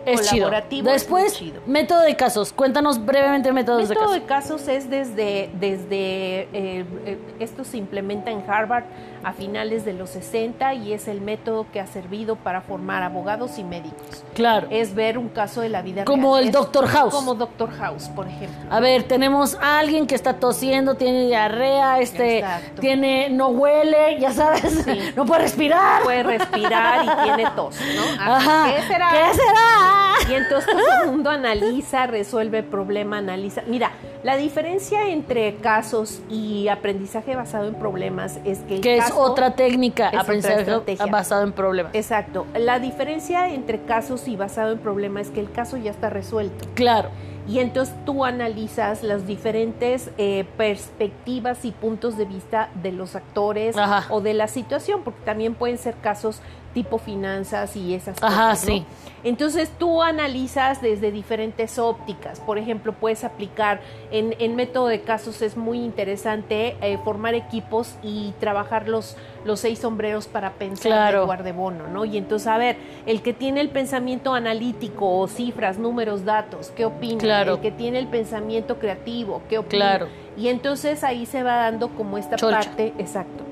es 0.05 0.29
chido. 0.29 0.49
Después, 0.83 1.41
método 1.65 2.01
de 2.01 2.15
casos. 2.15 2.53
Cuéntanos 2.53 3.03
brevemente 3.03 3.51
métodos 3.51 3.89
método 3.89 3.89
de 3.89 3.95
casos. 3.95 4.01
Método 4.01 4.13
de 4.13 4.25
casos 4.25 4.67
es 4.67 4.89
desde, 4.89 5.49
desde 5.59 6.41
eh, 6.53 6.85
eh, 7.05 7.17
esto 7.39 7.63
se 7.63 7.77
implementa 7.77 8.31
en 8.31 8.43
Harvard 8.49 8.85
a 9.25 9.33
finales 9.33 9.83
de 9.85 9.93
los 9.93 10.11
60 10.11 10.75
y 10.75 10.93
es 10.93 11.07
el 11.07 11.19
método 11.19 11.65
que 11.73 11.79
ha 11.79 11.87
servido 11.87 12.35
para 12.35 12.61
formar 12.61 13.01
abogados 13.01 13.57
y 13.57 13.63
médicos. 13.63 14.23
Claro. 14.35 14.67
Es 14.69 14.93
ver 14.93 15.17
un 15.17 15.29
caso 15.29 15.61
de 15.61 15.69
la 15.69 15.81
vida 15.81 16.05
como 16.05 16.37
el 16.37 16.51
Doctor 16.51 16.85
House. 16.85 17.11
Como 17.11 17.33
Doctor 17.33 17.71
House, 17.71 18.07
por 18.09 18.27
ejemplo. 18.27 18.55
A 18.69 18.79
ver, 18.79 19.01
tenemos 19.03 19.55
a 19.55 19.79
alguien 19.79 20.05
que 20.05 20.13
está 20.13 20.35
tosiendo, 20.35 20.93
tiene 20.93 21.25
diarrea, 21.25 21.99
este, 21.99 22.45
tiene, 22.79 23.31
no 23.31 23.47
huele, 23.47 24.19
ya 24.19 24.31
sabes, 24.31 24.85
no 25.15 25.25
puede 25.25 25.41
respirar. 25.41 26.03
Puede 26.03 26.21
respirar 26.21 27.03
y 27.03 27.23
tiene 27.23 27.49
tos, 27.55 27.75
¿no? 27.95 28.03
Ajá. 28.35 28.75
¿Qué 28.75 28.81
será? 28.83 29.09
¿Qué 29.09 29.33
será? 29.33 30.04
Y 30.29 30.33
entonces 30.33 30.73
todo 30.73 31.03
el 31.03 31.11
mundo 31.11 31.29
analiza, 31.29 32.07
resuelve 32.07 32.59
el 32.59 32.65
problema, 32.65 33.17
analiza. 33.17 33.61
Mira, 33.67 33.91
la 34.23 34.37
diferencia 34.37 35.09
entre 35.09 35.55
casos 35.55 36.21
y 36.29 36.67
aprendizaje 36.67 37.35
basado 37.35 37.67
en 37.67 37.75
problemas 37.75 38.39
es 38.43 38.59
que 38.59 38.77
el 38.77 38.87
es 38.87 39.11
otra 39.11 39.55
técnica, 39.55 40.09
aprendizaje 40.09 40.65
basado 41.11 41.43
en 41.43 41.53
problemas. 41.53 41.93
Exacto. 41.93 42.47
La 42.57 42.79
diferencia 42.79 43.49
entre 43.49 43.81
casos 43.83 44.27
y 44.27 44.35
basado 44.35 44.71
en 44.71 44.79
problemas 44.79 45.27
es 45.27 45.33
que 45.33 45.39
el 45.39 45.51
caso 45.51 45.77
ya 45.77 45.91
está 45.91 46.09
resuelto. 46.09 46.67
Claro. 46.73 47.09
Y 47.47 47.59
entonces 47.59 47.93
tú 48.05 48.25
analizas 48.25 49.03
las 49.03 49.27
diferentes 49.27 50.09
eh, 50.17 50.45
perspectivas 50.57 51.63
y 51.63 51.71
puntos 51.71 52.17
de 52.17 52.25
vista 52.25 52.69
de 52.81 52.91
los 52.91 53.15
actores 53.15 53.75
o 54.09 54.21
de 54.21 54.33
la 54.33 54.47
situación, 54.47 55.03
porque 55.03 55.21
también 55.25 55.53
pueden 55.53 55.77
ser 55.77 55.93
casos 55.95 56.41
tipo 56.75 56.97
finanzas 56.99 57.75
y 57.77 57.95
esas 57.95 58.19
cosas. 58.19 58.37
Ajá, 58.37 58.55
sí. 58.57 58.85
Entonces 59.23 59.71
tú 59.79 60.03
analizas 60.03 60.81
desde 60.81 61.09
diferentes 61.09 61.79
ópticas. 61.79 62.39
Por 62.41 62.59
ejemplo, 62.59 62.93
puedes 62.93 63.23
aplicar 63.23 63.79
en, 64.11 64.35
en 64.37 64.55
método 64.55 64.87
de 64.87 65.01
casos, 65.01 65.41
es 65.41 65.57
muy 65.57 65.79
interesante 65.79 66.75
eh, 66.81 66.99
formar 67.03 67.33
equipos 67.33 67.95
y 68.03 68.33
trabajar 68.39 68.87
los, 68.87 69.15
los 69.45 69.61
seis 69.61 69.79
sombreros 69.79 70.27
para 70.27 70.51
pensar 70.51 70.91
claro. 70.91 71.21
en 71.21 71.25
guardebono, 71.25 71.87
¿no? 71.87 72.05
Y 72.05 72.17
entonces, 72.17 72.47
a 72.47 72.57
ver, 72.57 72.75
el 73.07 73.23
que 73.23 73.33
tiene 73.33 73.61
el 73.61 73.69
pensamiento 73.69 74.33
analítico 74.35 75.17
o 75.17 75.27
cifras, 75.27 75.79
números, 75.79 76.25
datos, 76.25 76.71
¿qué 76.75 76.85
opina? 76.85 77.17
Claro. 77.17 77.53
El 77.55 77.61
que 77.61 77.71
tiene 77.71 77.99
el 77.99 78.07
pensamiento 78.07 78.77
creativo, 78.79 79.41
¿qué 79.49 79.57
opina? 79.57 79.85
Claro. 79.85 80.07
Y 80.37 80.49
entonces 80.49 81.03
ahí 81.05 81.25
se 81.25 81.41
va 81.41 81.55
dando 81.55 81.89
como 81.89 82.17
esta 82.17 82.35
parte, 82.35 82.93
exacto. 82.99 83.45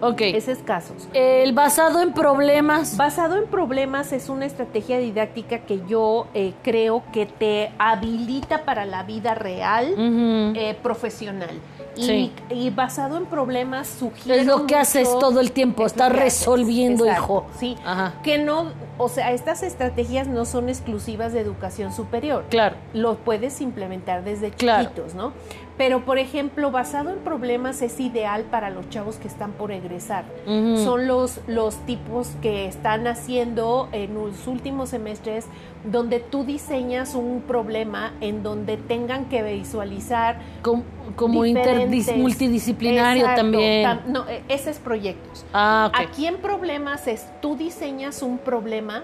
Ok. 0.00 0.20
Es 0.20 0.48
casos. 0.64 1.08
El 1.12 1.52
basado 1.52 2.00
en 2.00 2.12
problemas. 2.12 2.96
Basado 2.96 3.36
en 3.36 3.46
problemas 3.46 4.12
es 4.12 4.28
una 4.28 4.46
estrategia 4.46 4.98
didáctica 4.98 5.60
que 5.60 5.80
yo 5.88 6.26
eh, 6.34 6.52
creo 6.62 7.02
que 7.12 7.26
te 7.26 7.72
habilita 7.78 8.64
para 8.64 8.84
la 8.84 9.02
vida 9.02 9.34
real 9.34 9.94
eh, 9.98 10.76
profesional. 10.82 11.60
Y, 11.96 12.32
y, 12.50 12.70
basado 12.70 13.16
en 13.16 13.26
problemas 13.26 13.86
sugiere. 13.86 14.40
Es 14.40 14.46
lo 14.48 14.66
que 14.66 14.74
haces 14.74 15.08
todo 15.20 15.38
el 15.38 15.52
tiempo, 15.52 15.86
estás 15.86 16.10
resolviendo, 16.10 17.06
hijo. 17.06 17.46
Sí. 17.56 17.76
Ajá. 17.84 18.14
Que 18.24 18.38
no, 18.38 18.72
o 18.98 19.08
sea, 19.08 19.30
estas 19.32 19.62
estrategias 19.62 20.26
no 20.26 20.44
son 20.44 20.68
exclusivas 20.68 21.32
de 21.32 21.38
educación 21.38 21.92
superior. 21.92 22.46
Claro. 22.50 22.74
Lo 22.94 23.16
puedes 23.18 23.60
implementar 23.60 24.24
desde 24.24 24.50
chiquitos, 24.50 25.14
¿no? 25.14 25.32
Pero, 25.76 26.04
por 26.04 26.18
ejemplo, 26.18 26.70
basado 26.70 27.10
en 27.10 27.18
problemas 27.18 27.82
es 27.82 27.98
ideal 27.98 28.44
para 28.44 28.70
los 28.70 28.88
chavos 28.90 29.16
que 29.16 29.26
están 29.26 29.52
por 29.52 29.72
egresar. 29.72 30.24
Son 30.46 31.08
los, 31.08 31.40
los 31.48 31.74
tipos 31.84 32.28
que 32.40 32.66
están 32.66 33.08
haciendo 33.08 33.88
en 33.90 34.14
los 34.14 34.46
últimos 34.46 34.90
semestres 34.90 35.46
donde 35.84 36.20
tú 36.20 36.44
diseñas 36.44 37.14
un 37.14 37.42
problema 37.42 38.12
en 38.20 38.42
donde 38.42 38.76
tengan 38.76 39.26
que 39.26 39.42
visualizar 39.42 40.38
como, 40.62 40.84
como 41.16 41.40
multidisciplinario 41.40 43.26
también. 43.34 44.00
no, 44.06 44.28
e, 44.28 44.42
ese 44.48 44.70
es 44.70 44.78
proyectos. 44.78 45.44
Ah, 45.52 45.90
Aquí 45.94 46.26
en 46.26 46.36
problemas 46.36 47.06
es 47.08 47.26
tú 47.42 47.56
diseñas 47.56 48.22
un 48.22 48.38
problema 48.38 49.02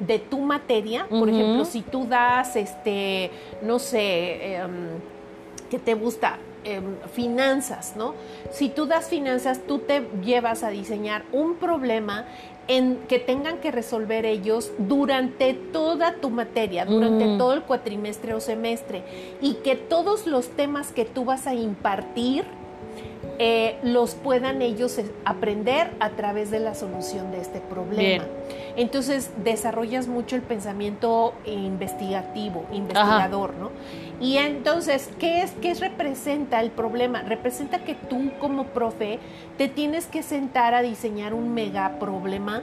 de 0.00 0.18
tu 0.18 0.40
materia, 0.40 1.06
por 1.08 1.28
ejemplo, 1.28 1.64
si 1.64 1.82
tú 1.82 2.06
das, 2.06 2.56
este, 2.56 3.30
no 3.62 3.78
sé, 3.78 4.56
em, 4.56 4.98
que 5.68 5.78
te 5.78 5.94
gusta 5.94 6.38
em, 6.64 6.96
finanzas, 7.12 7.94
¿no? 7.96 8.14
Si 8.50 8.68
tú 8.68 8.86
das 8.86 9.08
finanzas, 9.08 9.60
tú 9.66 9.78
te 9.78 10.08
llevas 10.24 10.62
a 10.62 10.70
diseñar 10.70 11.24
un 11.32 11.56
problema 11.56 12.26
en 12.68 12.98
que 13.08 13.18
tengan 13.18 13.58
que 13.58 13.70
resolver 13.70 14.26
ellos 14.26 14.72
durante 14.78 15.54
toda 15.54 16.16
tu 16.16 16.30
materia, 16.30 16.84
durante 16.84 17.26
mm. 17.26 17.38
todo 17.38 17.52
el 17.52 17.62
cuatrimestre 17.62 18.34
o 18.34 18.40
semestre, 18.40 19.04
y 19.40 19.54
que 19.54 19.76
todos 19.76 20.26
los 20.26 20.48
temas 20.48 20.92
que 20.92 21.04
tú 21.04 21.24
vas 21.24 21.46
a 21.46 21.54
impartir 21.54 22.44
eh, 23.38 23.76
los 23.82 24.14
puedan 24.14 24.62
ellos 24.62 24.98
aprender 25.24 25.90
a 26.00 26.10
través 26.10 26.50
de 26.50 26.60
la 26.60 26.74
solución 26.74 27.30
de 27.30 27.40
este 27.40 27.60
problema. 27.60 28.24
Entonces 28.76 29.30
desarrollas 29.42 30.06
mucho 30.06 30.36
el 30.36 30.42
pensamiento 30.42 31.34
investigativo, 31.46 32.64
investigador, 32.72 33.54
¿no? 33.54 33.70
Y 34.20 34.36
entonces, 34.38 35.10
¿qué 35.18 35.42
es, 35.42 35.52
¿qué 35.62 35.74
representa 35.74 36.60
el 36.60 36.70
problema? 36.70 37.22
Representa 37.22 37.78
que 37.84 37.94
tú 37.94 38.30
como 38.40 38.64
profe 38.64 39.18
te 39.58 39.68
tienes 39.68 40.06
que 40.06 40.22
sentar 40.22 40.74
a 40.74 40.82
diseñar 40.82 41.34
un 41.34 41.52
mega 41.52 41.98
problema 41.98 42.62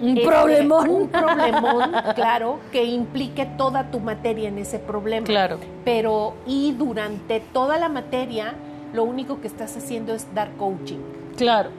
un 0.00 0.18
problemón. 0.22 0.88
Un 0.88 1.08
problemón, 1.08 1.92
claro, 2.14 2.58
que 2.72 2.84
implique 2.84 3.46
toda 3.58 3.90
tu 3.90 4.00
materia 4.00 4.48
en 4.48 4.58
ese 4.58 4.78
problema. 4.78 5.26
Claro. 5.26 5.58
Pero, 5.84 6.34
y 6.46 6.72
durante 6.72 7.40
toda 7.40 7.78
la 7.78 7.88
materia, 7.88 8.54
lo 8.92 9.04
único 9.04 9.40
que 9.40 9.46
estás 9.46 9.76
haciendo 9.76 10.14
es 10.14 10.26
dar 10.34 10.52
coaching. 10.56 10.98
Claro. 11.36 11.70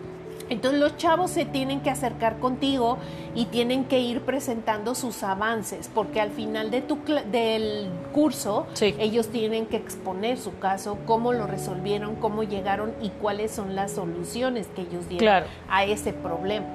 Entonces 0.51 0.81
los 0.81 0.97
chavos 0.97 1.31
se 1.31 1.45
tienen 1.45 1.79
que 1.79 1.89
acercar 1.89 2.39
contigo 2.39 2.97
y 3.35 3.45
tienen 3.45 3.85
que 3.85 3.99
ir 3.99 4.19
presentando 4.19 4.95
sus 4.95 5.23
avances, 5.23 5.89
porque 5.93 6.19
al 6.19 6.31
final 6.31 6.71
de 6.71 6.81
tu 6.81 6.97
del 7.31 7.87
curso 8.11 8.67
ellos 8.81 9.29
tienen 9.29 9.65
que 9.65 9.77
exponer 9.77 10.37
su 10.37 10.59
caso, 10.59 10.97
cómo 11.05 11.31
lo 11.31 11.47
resolvieron, 11.47 12.15
cómo 12.15 12.43
llegaron 12.43 12.93
y 13.01 13.09
cuáles 13.09 13.51
son 13.51 13.75
las 13.75 13.93
soluciones 13.93 14.67
que 14.75 14.81
ellos 14.81 15.07
dieron 15.07 15.45
a 15.69 15.85
ese 15.85 16.11
problema. 16.11 16.65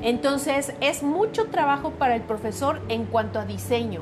Entonces 0.00 0.72
es 0.80 1.02
mucho 1.02 1.48
trabajo 1.48 1.90
para 1.90 2.16
el 2.16 2.22
profesor 2.22 2.80
en 2.88 3.04
cuanto 3.04 3.38
a 3.38 3.44
diseño. 3.44 4.00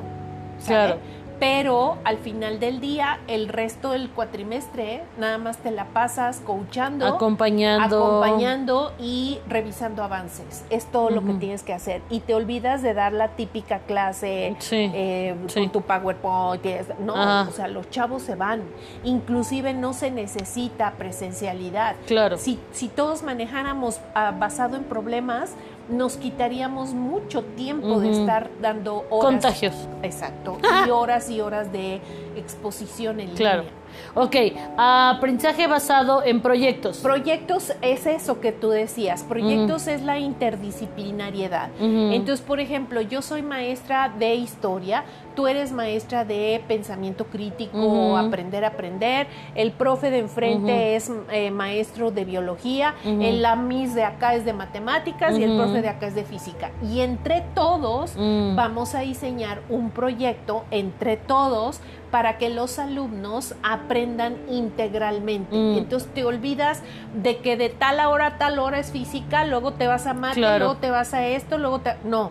Claro 0.64 0.98
pero 1.38 1.98
al 2.04 2.18
final 2.18 2.60
del 2.60 2.80
día, 2.80 3.18
el 3.26 3.48
resto 3.48 3.90
del 3.90 4.10
cuatrimestre, 4.10 5.02
nada 5.18 5.38
más 5.38 5.58
te 5.58 5.70
la 5.70 5.86
pasas 5.86 6.40
coachando, 6.40 7.06
acompañando, 7.06 8.04
acompañando 8.04 8.92
y 8.98 9.38
revisando 9.48 10.02
avances. 10.02 10.64
Es 10.70 10.86
todo 10.86 11.10
lo 11.10 11.24
que 11.24 11.34
tienes 11.34 11.62
que 11.62 11.72
hacer. 11.72 12.02
Y 12.10 12.20
te 12.20 12.34
olvidas 12.34 12.82
de 12.82 12.94
dar 12.94 13.12
la 13.12 13.28
típica 13.28 13.80
clase 13.80 14.56
eh, 14.70 15.36
con 15.52 15.70
tu 15.70 15.82
PowerPoint. 15.82 16.64
No, 17.00 17.42
o 17.48 17.52
sea, 17.52 17.68
los 17.68 17.90
chavos 17.90 18.22
se 18.22 18.34
van. 18.34 18.62
Inclusive 19.02 19.74
no 19.74 19.92
se 19.92 20.10
necesita 20.10 20.92
presencialidad. 20.92 21.96
Claro. 22.06 22.38
Si, 22.38 22.58
si 22.72 22.88
todos 22.88 23.22
manejáramos 23.22 24.00
ah, 24.14 24.32
basado 24.38 24.76
en 24.76 24.84
problemas, 24.84 25.54
nos 25.88 26.16
quitaríamos 26.16 26.94
mucho 26.94 27.42
tiempo 27.42 28.00
de 28.00 28.10
estar 28.10 28.50
dando 28.60 29.04
horas. 29.10 29.32
Contagios. 29.32 29.74
Exacto. 30.02 30.58
Y 30.86 30.90
horas 30.90 31.30
y 31.30 31.40
horas 31.40 31.72
de 31.72 32.00
exposición 32.36 33.20
en 33.20 33.30
claro. 33.30 33.62
línea. 33.62 33.83
Ok, 34.14 34.36
aprendizaje 34.76 35.66
basado 35.66 36.24
en 36.24 36.40
proyectos. 36.40 36.98
Proyectos 36.98 37.72
es 37.82 38.06
eso 38.06 38.40
que 38.40 38.52
tú 38.52 38.70
decías. 38.70 39.22
Proyectos 39.22 39.86
es 39.86 40.02
la 40.02 40.18
interdisciplinariedad. 40.18 41.70
Entonces, 41.80 42.44
por 42.44 42.60
ejemplo, 42.60 43.00
yo 43.00 43.22
soy 43.22 43.42
maestra 43.42 44.12
de 44.18 44.34
historia, 44.34 45.04
tú 45.34 45.46
eres 45.46 45.72
maestra 45.72 46.24
de 46.24 46.62
pensamiento 46.66 47.26
crítico 47.26 48.16
aprender 48.16 48.64
a 48.64 48.68
aprender, 48.68 49.26
el 49.54 49.72
profe 49.72 50.10
de 50.10 50.18
enfrente 50.18 50.96
es 50.96 51.10
eh, 51.30 51.50
maestro 51.50 52.10
de 52.10 52.24
biología, 52.24 52.94
el 53.04 53.42
la 53.44 53.56
Miss 53.56 53.94
de 53.94 54.04
acá 54.04 54.34
es 54.34 54.44
de 54.44 54.52
matemáticas 54.54 55.38
y 55.38 55.42
el 55.42 55.56
profe 55.56 55.82
de 55.82 55.88
acá 55.88 56.06
es 56.06 56.14
de 56.14 56.24
física. 56.24 56.70
Y 56.82 57.00
entre 57.00 57.42
todos 57.54 58.14
mm. 58.16 58.56
vamos 58.56 58.94
a 58.94 59.00
diseñar 59.00 59.60
un 59.68 59.90
proyecto 59.90 60.64
entre 60.70 61.16
todos 61.16 61.80
para 62.14 62.38
que 62.38 62.48
los 62.48 62.78
alumnos 62.78 63.56
aprendan 63.64 64.36
integralmente. 64.48 65.56
Mm. 65.56 65.78
Entonces 65.78 66.08
te 66.14 66.24
olvidas 66.24 66.80
de 67.20 67.38
que 67.38 67.56
de 67.56 67.70
tal 67.70 67.98
hora 68.06 68.26
a 68.26 68.38
tal 68.38 68.60
hora 68.60 68.78
es 68.78 68.92
física, 68.92 69.44
luego 69.44 69.72
te 69.72 69.88
vas 69.88 70.06
a 70.06 70.14
mate, 70.14 70.38
luego 70.38 70.76
te 70.76 70.92
vas 70.92 71.12
a 71.12 71.26
esto, 71.26 71.58
luego 71.58 71.80
te... 71.80 71.96
No, 72.04 72.30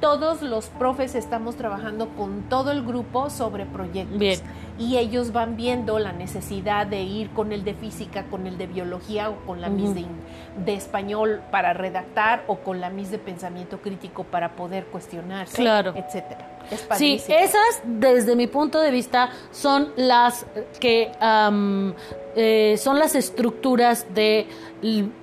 todos 0.00 0.40
los 0.40 0.68
profes 0.68 1.14
estamos 1.14 1.56
trabajando 1.56 2.08
con 2.16 2.44
todo 2.48 2.70
el 2.70 2.82
grupo 2.82 3.28
sobre 3.28 3.66
proyectos. 3.66 4.18
Bien. 4.18 4.40
Y 4.78 4.96
ellos 4.96 5.30
van 5.34 5.58
viendo 5.58 5.98
la 5.98 6.12
necesidad 6.12 6.86
de 6.86 7.02
ir 7.02 7.28
con 7.28 7.52
el 7.52 7.64
de 7.64 7.74
física, 7.74 8.24
con 8.30 8.46
el 8.46 8.56
de 8.56 8.66
biología 8.66 9.28
o 9.28 9.36
con 9.44 9.60
la 9.60 9.68
mis 9.68 9.94
de, 9.94 10.72
español 10.72 11.42
para 11.50 11.74
redactar 11.74 12.44
o 12.46 12.60
con 12.60 12.80
la 12.80 12.88
mis 12.88 13.10
de 13.10 13.18
pensamiento 13.18 13.82
crítico 13.82 14.24
para 14.24 14.56
poder 14.56 14.86
cuestionarse, 14.86 15.60
claro. 15.60 15.92
etcétera. 15.94 16.57
Sí, 16.96 17.20
esas 17.28 17.82
desde 17.84 18.36
mi 18.36 18.46
punto 18.46 18.80
de 18.80 18.90
vista 18.90 19.30
son 19.50 19.92
las 19.96 20.46
que 20.80 21.10
eh, 22.36 22.76
son 22.78 22.98
las 22.98 23.14
estructuras 23.14 24.06
de 24.14 24.46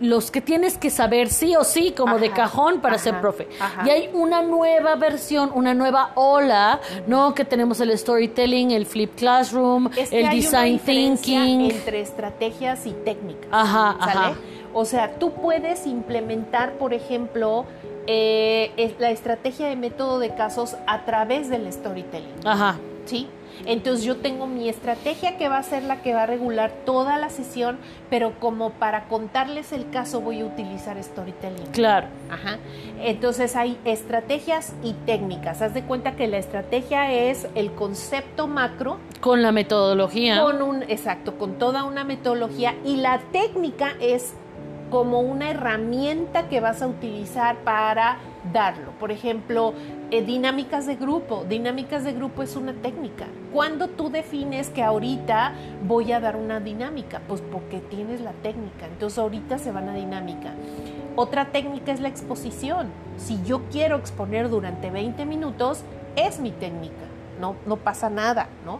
los 0.02 0.32
que 0.32 0.42
tienes 0.42 0.78
que 0.78 0.90
saber 0.90 1.30
sí 1.30 1.56
o 1.56 1.64
sí 1.64 1.94
como 1.96 2.20
de 2.20 2.32
cajón 2.32 2.82
para 2.82 2.98
ser 2.98 3.22
profe. 3.22 3.48
Y 3.86 3.90
hay 3.90 4.10
una 4.14 4.42
nueva 4.42 4.96
versión, 4.96 5.52
una 5.54 5.74
nueva 5.74 6.12
ola, 6.16 6.82
¿no? 7.08 7.34
Que 7.34 7.46
tenemos 7.46 7.80
el 7.80 7.98
storytelling, 7.98 8.72
el 8.72 8.86
flip 8.86 9.16
classroom, 9.16 9.90
el 10.12 10.30
design 10.30 10.80
thinking. 10.80 11.72
Entre 11.72 12.02
estrategias 12.02 12.86
y 12.86 12.92
técnicas. 12.92 13.48
Ajá, 13.52 13.96
ajá. 14.00 14.36
O 14.74 14.84
sea, 14.84 15.14
tú 15.18 15.32
puedes 15.32 15.88
implementar, 15.88 16.74
por 16.74 16.94
ejemplo, 16.94 17.66
eh, 18.08 18.96
la 19.00 19.12
estrategia 19.12 19.68
de 19.68 19.76
método 19.76 20.20
de 20.20 20.36
casos 20.36 20.76
a 20.88 21.06
través 21.06 21.50
del 21.50 21.72
storytelling. 21.72 22.46
Ajá. 22.46 22.78
¿Sí? 23.06 23.28
Entonces 23.66 24.04
yo 24.04 24.18
tengo 24.18 24.48
mi 24.48 24.68
estrategia 24.68 25.38
que 25.38 25.48
va 25.48 25.58
a 25.58 25.64
ser 25.64 25.84
la 25.84 26.02
que 26.02 26.14
va 26.14 26.24
a 26.24 26.26
regular 26.26 26.72
toda 26.86 27.18
la 27.18 27.30
sesión, 27.30 27.78
pero 28.10 28.34
como 28.40 28.72
para 28.72 29.08
contarles 29.08 29.72
el 29.72 29.90
caso 29.90 30.22
voy 30.22 30.42
a 30.42 30.46
utilizar 30.46 31.02
storytelling. 31.02 31.68
Claro. 31.68 32.08
Ajá. 32.30 32.58
Entonces 33.02 33.56
hay 33.56 33.78
estrategias 33.86 34.74
y 34.84 34.94
técnicas. 35.06 35.62
Haz 35.62 35.74
de 35.74 35.84
cuenta 35.84 36.16
que 36.16 36.28
la 36.28 36.38
estrategia 36.38 37.12
es 37.12 37.48
el 37.56 37.72
concepto 37.72 38.48
macro. 38.48 38.98
Con 39.22 39.42
la 39.42 39.52
metodología. 39.52 40.42
Con 40.42 40.62
un, 40.62 40.84
exacto, 40.84 41.38
con 41.38 41.58
toda 41.58 41.84
una 41.84 42.04
metodología. 42.04 42.76
Y 42.84 42.98
la 42.98 43.20
técnica 43.32 43.94
es 44.00 44.34
como 44.90 45.20
una 45.20 45.50
herramienta 45.50 46.48
que 46.48 46.60
vas 46.60 46.82
a 46.82 46.88
utilizar 46.88 47.58
para 47.58 48.18
darlo. 48.54 48.92
Por 49.00 49.12
ejemplo, 49.12 49.74
eh, 50.12 50.24
dinámicas 50.24 50.86
de 50.86 50.96
grupo. 50.96 51.46
Dinámicas 51.48 52.04
de 52.04 52.14
grupo 52.14 52.44
es 52.44 52.56
una 52.56 52.74
técnica. 52.74 53.26
¿Cuándo 53.52 53.88
tú 53.88 54.10
defines 54.10 54.70
que 54.70 54.84
ahorita 54.84 55.54
voy 55.88 56.12
a 56.12 56.20
dar 56.20 56.36
una 56.36 56.60
dinámica? 56.60 57.22
Pues 57.28 57.42
porque 57.42 57.80
tienes 57.80 58.22
la 58.22 58.34
técnica. 58.34 58.86
Entonces 58.86 59.20
ahorita 59.20 59.58
se 59.58 59.72
van 59.72 59.90
a 59.90 59.94
dinámica. 59.94 60.54
Otra 61.16 61.46
técnica 61.46 61.92
es 61.92 62.02
la 62.02 62.10
exposición. 62.10 62.90
Si 63.18 63.42
yo 63.44 63.62
quiero 63.72 63.96
exponer 63.96 64.50
durante 64.50 64.92
20 64.92 65.26
minutos, 65.26 65.84
es 66.16 66.40
mi 66.40 66.52
técnica. 66.52 67.06
No, 67.40 67.56
no 67.66 67.78
pasa 67.78 68.10
nada, 68.10 68.48
¿no? 68.66 68.80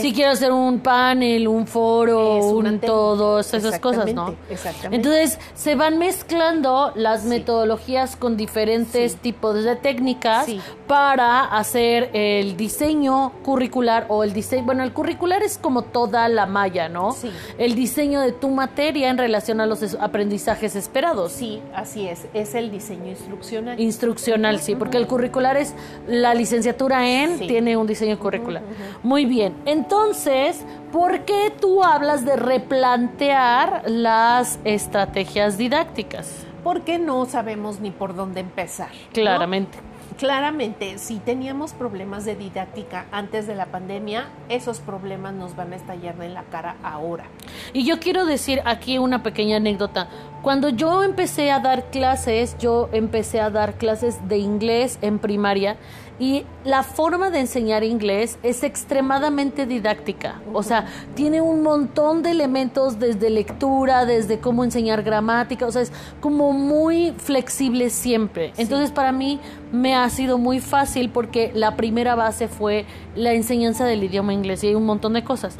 Si 0.00 0.12
quiero 0.12 0.32
hacer 0.32 0.52
un 0.52 0.80
panel, 0.80 1.48
un 1.48 1.66
foro, 1.66 2.36
un 2.38 2.78
todos 2.80 3.52
esas 3.54 3.78
cosas, 3.78 4.12
¿no? 4.14 4.34
Exactamente. 4.48 4.96
Entonces 4.96 5.38
se 5.54 5.74
van 5.74 5.98
mezclando 5.98 6.92
las 6.94 7.24
metodologías 7.24 8.16
con 8.16 8.36
diferentes 8.36 9.16
tipos 9.16 9.62
de 9.62 9.76
técnicas 9.76 10.46
para 10.86 11.44
hacer 11.44 12.10
el 12.12 12.56
diseño 12.56 13.32
curricular 13.42 14.06
o 14.08 14.24
el 14.24 14.32
diseño, 14.32 14.64
bueno, 14.64 14.82
el 14.82 14.92
curricular 14.92 15.42
es 15.42 15.58
como 15.58 15.82
toda 15.82 16.28
la 16.28 16.46
malla, 16.46 16.88
¿no? 16.88 17.12
Sí. 17.12 17.30
El 17.58 17.74
diseño 17.74 18.20
de 18.20 18.32
tu 18.32 18.48
materia 18.50 19.10
en 19.10 19.18
relación 19.18 19.60
a 19.60 19.66
los 19.66 19.94
aprendizajes 20.00 20.76
esperados. 20.76 21.32
Sí, 21.32 21.62
así 21.74 22.08
es, 22.08 22.26
es 22.34 22.54
el 22.54 22.70
diseño 22.70 23.08
instruccional. 23.08 23.80
Instruccional, 23.80 24.60
sí, 24.60 24.74
porque 24.74 24.96
el 24.96 25.06
curricular 25.06 25.56
es 25.56 25.74
la 26.06 26.34
licenciatura 26.34 27.08
en, 27.08 27.38
tiene 27.38 27.76
un 27.76 27.86
diseño 27.86 28.18
curricular. 28.18 28.62
Muy 29.02 29.24
bien. 29.24 29.54
Entonces, 29.64 30.64
¿por 30.90 31.20
qué 31.20 31.52
tú 31.60 31.84
hablas 31.84 32.24
de 32.24 32.36
replantear 32.36 33.84
las 33.86 34.58
estrategias 34.64 35.56
didácticas? 35.56 36.44
Porque 36.64 36.98
no 36.98 37.26
sabemos 37.26 37.80
ni 37.80 37.90
por 37.90 38.14
dónde 38.14 38.40
empezar. 38.40 38.90
Claramente. 39.12 39.78
Claramente, 40.18 40.98
si 40.98 41.18
teníamos 41.18 41.72
problemas 41.72 42.24
de 42.24 42.36
didáctica 42.36 43.06
antes 43.12 43.46
de 43.46 43.54
la 43.54 43.66
pandemia, 43.66 44.26
esos 44.48 44.78
problemas 44.78 45.34
nos 45.34 45.56
van 45.56 45.72
a 45.72 45.76
estallar 45.76 46.14
en 46.22 46.34
la 46.34 46.42
cara 46.44 46.76
ahora. 46.82 47.24
Y 47.72 47.84
yo 47.84 47.98
quiero 47.98 48.24
decir 48.24 48.62
aquí 48.64 48.98
una 48.98 49.22
pequeña 49.22 49.56
anécdota. 49.56 50.08
Cuando 50.42 50.68
yo 50.68 51.02
empecé 51.02 51.50
a 51.50 51.60
dar 51.60 51.90
clases, 51.90 52.56
yo 52.58 52.88
empecé 52.92 53.40
a 53.40 53.50
dar 53.50 53.74
clases 53.74 54.28
de 54.28 54.38
inglés 54.38 54.98
en 55.02 55.18
primaria 55.18 55.76
y 56.18 56.44
la 56.64 56.82
forma 56.82 57.30
de 57.30 57.40
enseñar 57.40 57.82
inglés 57.82 58.38
es 58.42 58.62
extremadamente 58.62 59.66
didáctica. 59.66 60.40
O 60.52 60.62
sea, 60.62 60.86
tiene 61.14 61.40
un 61.40 61.62
montón 61.62 62.22
de 62.22 62.30
elementos 62.30 62.98
desde 62.98 63.30
lectura, 63.30 64.04
desde 64.04 64.38
cómo 64.38 64.62
enseñar 64.62 65.02
gramática. 65.02 65.66
O 65.66 65.72
sea, 65.72 65.82
es 65.82 65.92
como 66.20 66.52
muy 66.52 67.12
flexible 67.16 67.90
siempre. 67.90 68.52
Entonces, 68.56 68.92
para 68.92 69.10
mí 69.10 69.40
me 69.72 69.96
ha 69.96 70.08
sido 70.10 70.38
muy 70.38 70.60
fácil 70.60 71.10
porque 71.10 71.50
la 71.54 71.76
primera 71.76 72.14
base 72.14 72.46
fue 72.46 72.84
la 73.16 73.32
enseñanza 73.32 73.84
del 73.84 74.04
idioma 74.04 74.32
inglés 74.32 74.62
y 74.62 74.68
hay 74.68 74.74
un 74.74 74.86
montón 74.86 75.14
de 75.14 75.24
cosas. 75.24 75.56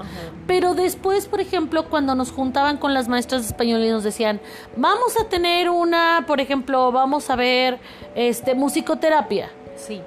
Pero 0.47 0.75
después, 0.75 1.27
por 1.27 1.41
ejemplo, 1.41 1.89
cuando 1.89 2.15
nos 2.15 2.31
juntaban 2.31 2.77
con 2.77 2.95
las 2.95 3.09
maestras 3.09 3.43
de 3.43 3.49
español 3.49 3.83
y 3.85 3.89
nos 3.89 4.05
decían, 4.05 4.41
vamos 4.77 5.19
a 5.19 5.29
tener 5.29 5.71
una, 5.71 6.25
por 6.27 6.41
ejemplo, 6.41 6.93
vamos 6.93 7.31
a 7.31 7.37
ver 7.37 7.81
este 8.15 8.55
musicoterapia 8.55 9.51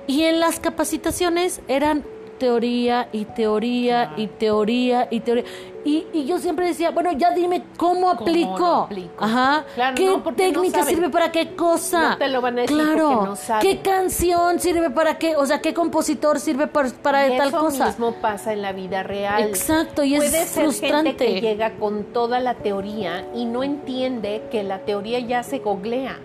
y 0.07 0.23
en 0.23 0.39
las 0.39 0.59
capacitaciones 0.59 1.61
eran 1.67 2.03
teoría 2.37 3.09
y 3.11 3.25
teoría 3.25 4.13
y 4.17 4.27
teoría 4.27 5.07
y 5.11 5.19
teoría. 5.19 5.45
Y, 5.85 6.25
yo 6.25 6.39
siempre 6.39 6.65
decía, 6.65 6.89
bueno, 6.89 7.11
ya 7.11 7.29
dime 7.29 7.61
cómo 7.77 8.09
aplico. 8.09 8.89
Ajá. 9.19 9.65
¿Qué 9.95 10.19
técnica 10.35 10.83
sirve 10.83 11.09
para 11.09 11.31
qué 11.31 11.55
cosa? 11.55 12.09
No 12.09 12.17
te 12.17 12.27
lo 12.27 12.41
van 12.41 12.57
a 12.57 12.61
decir 12.61 12.75
claro. 12.75 13.23
no 13.23 13.59
¿Qué 13.61 13.81
canción 13.81 14.59
sirve 14.59 14.89
para 14.89 15.19
qué? 15.19 15.35
O 15.35 15.45
sea, 15.45 15.61
¿qué 15.61 15.75
compositor 15.75 16.39
sirve 16.39 16.65
para, 16.65 16.89
para 16.89 17.37
tal 17.37 17.51
cosa? 17.51 17.75
Eso 17.75 17.85
mismo 17.85 18.13
pasa 18.19 18.53
en 18.53 18.63
la 18.63 18.73
vida 18.73 19.03
real. 19.03 19.43
Exacto, 19.43 20.03
y 20.03 20.15
Puede 20.15 20.41
es 20.41 20.49
frustrante. 20.49 21.09
Gente 21.09 21.25
que 21.25 21.41
llega 21.41 21.75
con 21.75 22.05
toda 22.05 22.39
la 22.39 22.55
teoría 22.55 23.27
y 23.35 23.45
no 23.45 23.63
entiende 23.63 24.41
que 24.49 24.63
la 24.63 24.79
teoría 24.79 25.19
ya 25.19 25.43
se 25.43 25.59
googlea. 25.59 26.19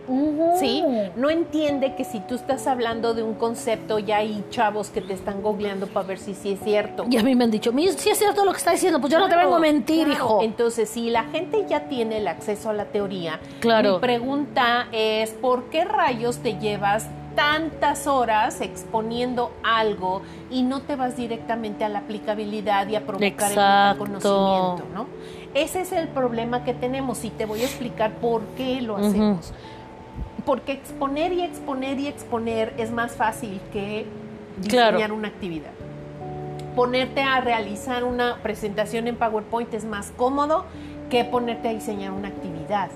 ¿Sí? 0.58 0.82
No 1.16 1.28
entiende 1.28 1.94
que 1.96 2.04
si 2.04 2.20
tú 2.20 2.34
estás 2.34 2.66
hablando 2.66 3.12
de 3.12 3.22
un 3.22 3.34
concepto, 3.34 3.98
ya 3.98 4.18
hay 4.18 4.42
chavos 4.48 4.88
que 4.88 5.02
te 5.02 5.12
están 5.12 5.42
googleando 5.42 5.86
para 5.86 5.99
para 6.00 6.08
ver 6.08 6.18
si 6.18 6.34
sí 6.34 6.52
es 6.52 6.60
cierto. 6.60 7.04
Y 7.10 7.18
a 7.18 7.22
mí 7.22 7.34
me 7.34 7.44
han 7.44 7.50
dicho, 7.50 7.72
si 7.96 8.08
es 8.08 8.18
cierto 8.18 8.44
lo 8.44 8.52
que 8.52 8.58
está 8.58 8.70
diciendo, 8.70 9.00
pues 9.00 9.12
yo 9.12 9.18
no 9.18 9.28
te 9.28 9.36
vengo 9.36 9.56
a 9.56 9.58
mentir, 9.58 10.08
hijo. 10.08 10.40
Entonces, 10.42 10.88
si 10.88 11.10
la 11.10 11.24
gente 11.24 11.66
ya 11.68 11.88
tiene 11.88 12.16
el 12.18 12.28
acceso 12.28 12.70
a 12.70 12.72
la 12.72 12.86
teoría, 12.86 13.38
mi 13.62 13.98
pregunta 14.00 14.88
es, 14.92 15.30
¿por 15.30 15.64
qué 15.64 15.84
rayos 15.84 16.38
te 16.38 16.58
llevas 16.58 17.06
tantas 17.34 18.06
horas 18.06 18.60
exponiendo 18.60 19.52
algo 19.62 20.22
y 20.50 20.62
no 20.62 20.80
te 20.80 20.96
vas 20.96 21.16
directamente 21.16 21.84
a 21.84 21.88
la 21.88 22.00
aplicabilidad 22.00 22.88
y 22.88 22.96
a 22.96 23.06
provocar 23.06 23.52
el 23.52 23.98
conocimiento, 23.98 24.84
¿no? 24.94 25.06
Ese 25.52 25.82
es 25.82 25.92
el 25.92 26.08
problema 26.08 26.64
que 26.64 26.74
tenemos 26.74 27.24
y 27.24 27.30
te 27.30 27.44
voy 27.44 27.60
a 27.60 27.64
explicar 27.64 28.14
por 28.14 28.42
qué 28.56 28.80
lo 28.80 28.96
hacemos. 28.96 29.52
Porque 30.46 30.72
exponer 30.72 31.32
y 31.32 31.42
exponer 31.42 32.00
y 32.00 32.06
exponer 32.06 32.72
es 32.78 32.90
más 32.90 33.12
fácil 33.12 33.60
que 33.72 34.06
diseñar 34.60 35.12
una 35.12 35.28
actividad. 35.28 35.70
Ponerte 36.80 37.20
a 37.20 37.42
realizar 37.42 38.04
una 38.04 38.38
presentación 38.42 39.06
en 39.06 39.16
PowerPoint 39.16 39.74
es 39.74 39.84
más 39.84 40.14
cómodo 40.16 40.64
que 41.10 41.26
ponerte 41.26 41.68
a 41.68 41.74
diseñar 41.74 42.12
una 42.12 42.28
actividad. 42.28 42.88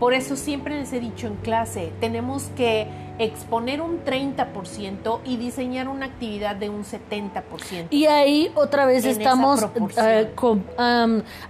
Por 0.00 0.12
eso 0.12 0.34
siempre 0.34 0.74
les 0.74 0.92
he 0.92 0.98
dicho 0.98 1.28
en 1.28 1.36
clase, 1.36 1.92
tenemos 2.00 2.50
que 2.56 2.88
exponer 3.18 3.80
un 3.80 4.04
30% 4.04 5.20
y 5.24 5.36
diseñar 5.36 5.88
una 5.88 6.06
actividad 6.06 6.56
de 6.56 6.68
un 6.68 6.84
70%. 6.84 7.88
Y 7.90 8.06
ahí 8.06 8.50
otra 8.54 8.86
vez 8.86 9.04
estamos 9.04 9.66
eh, 9.96 10.32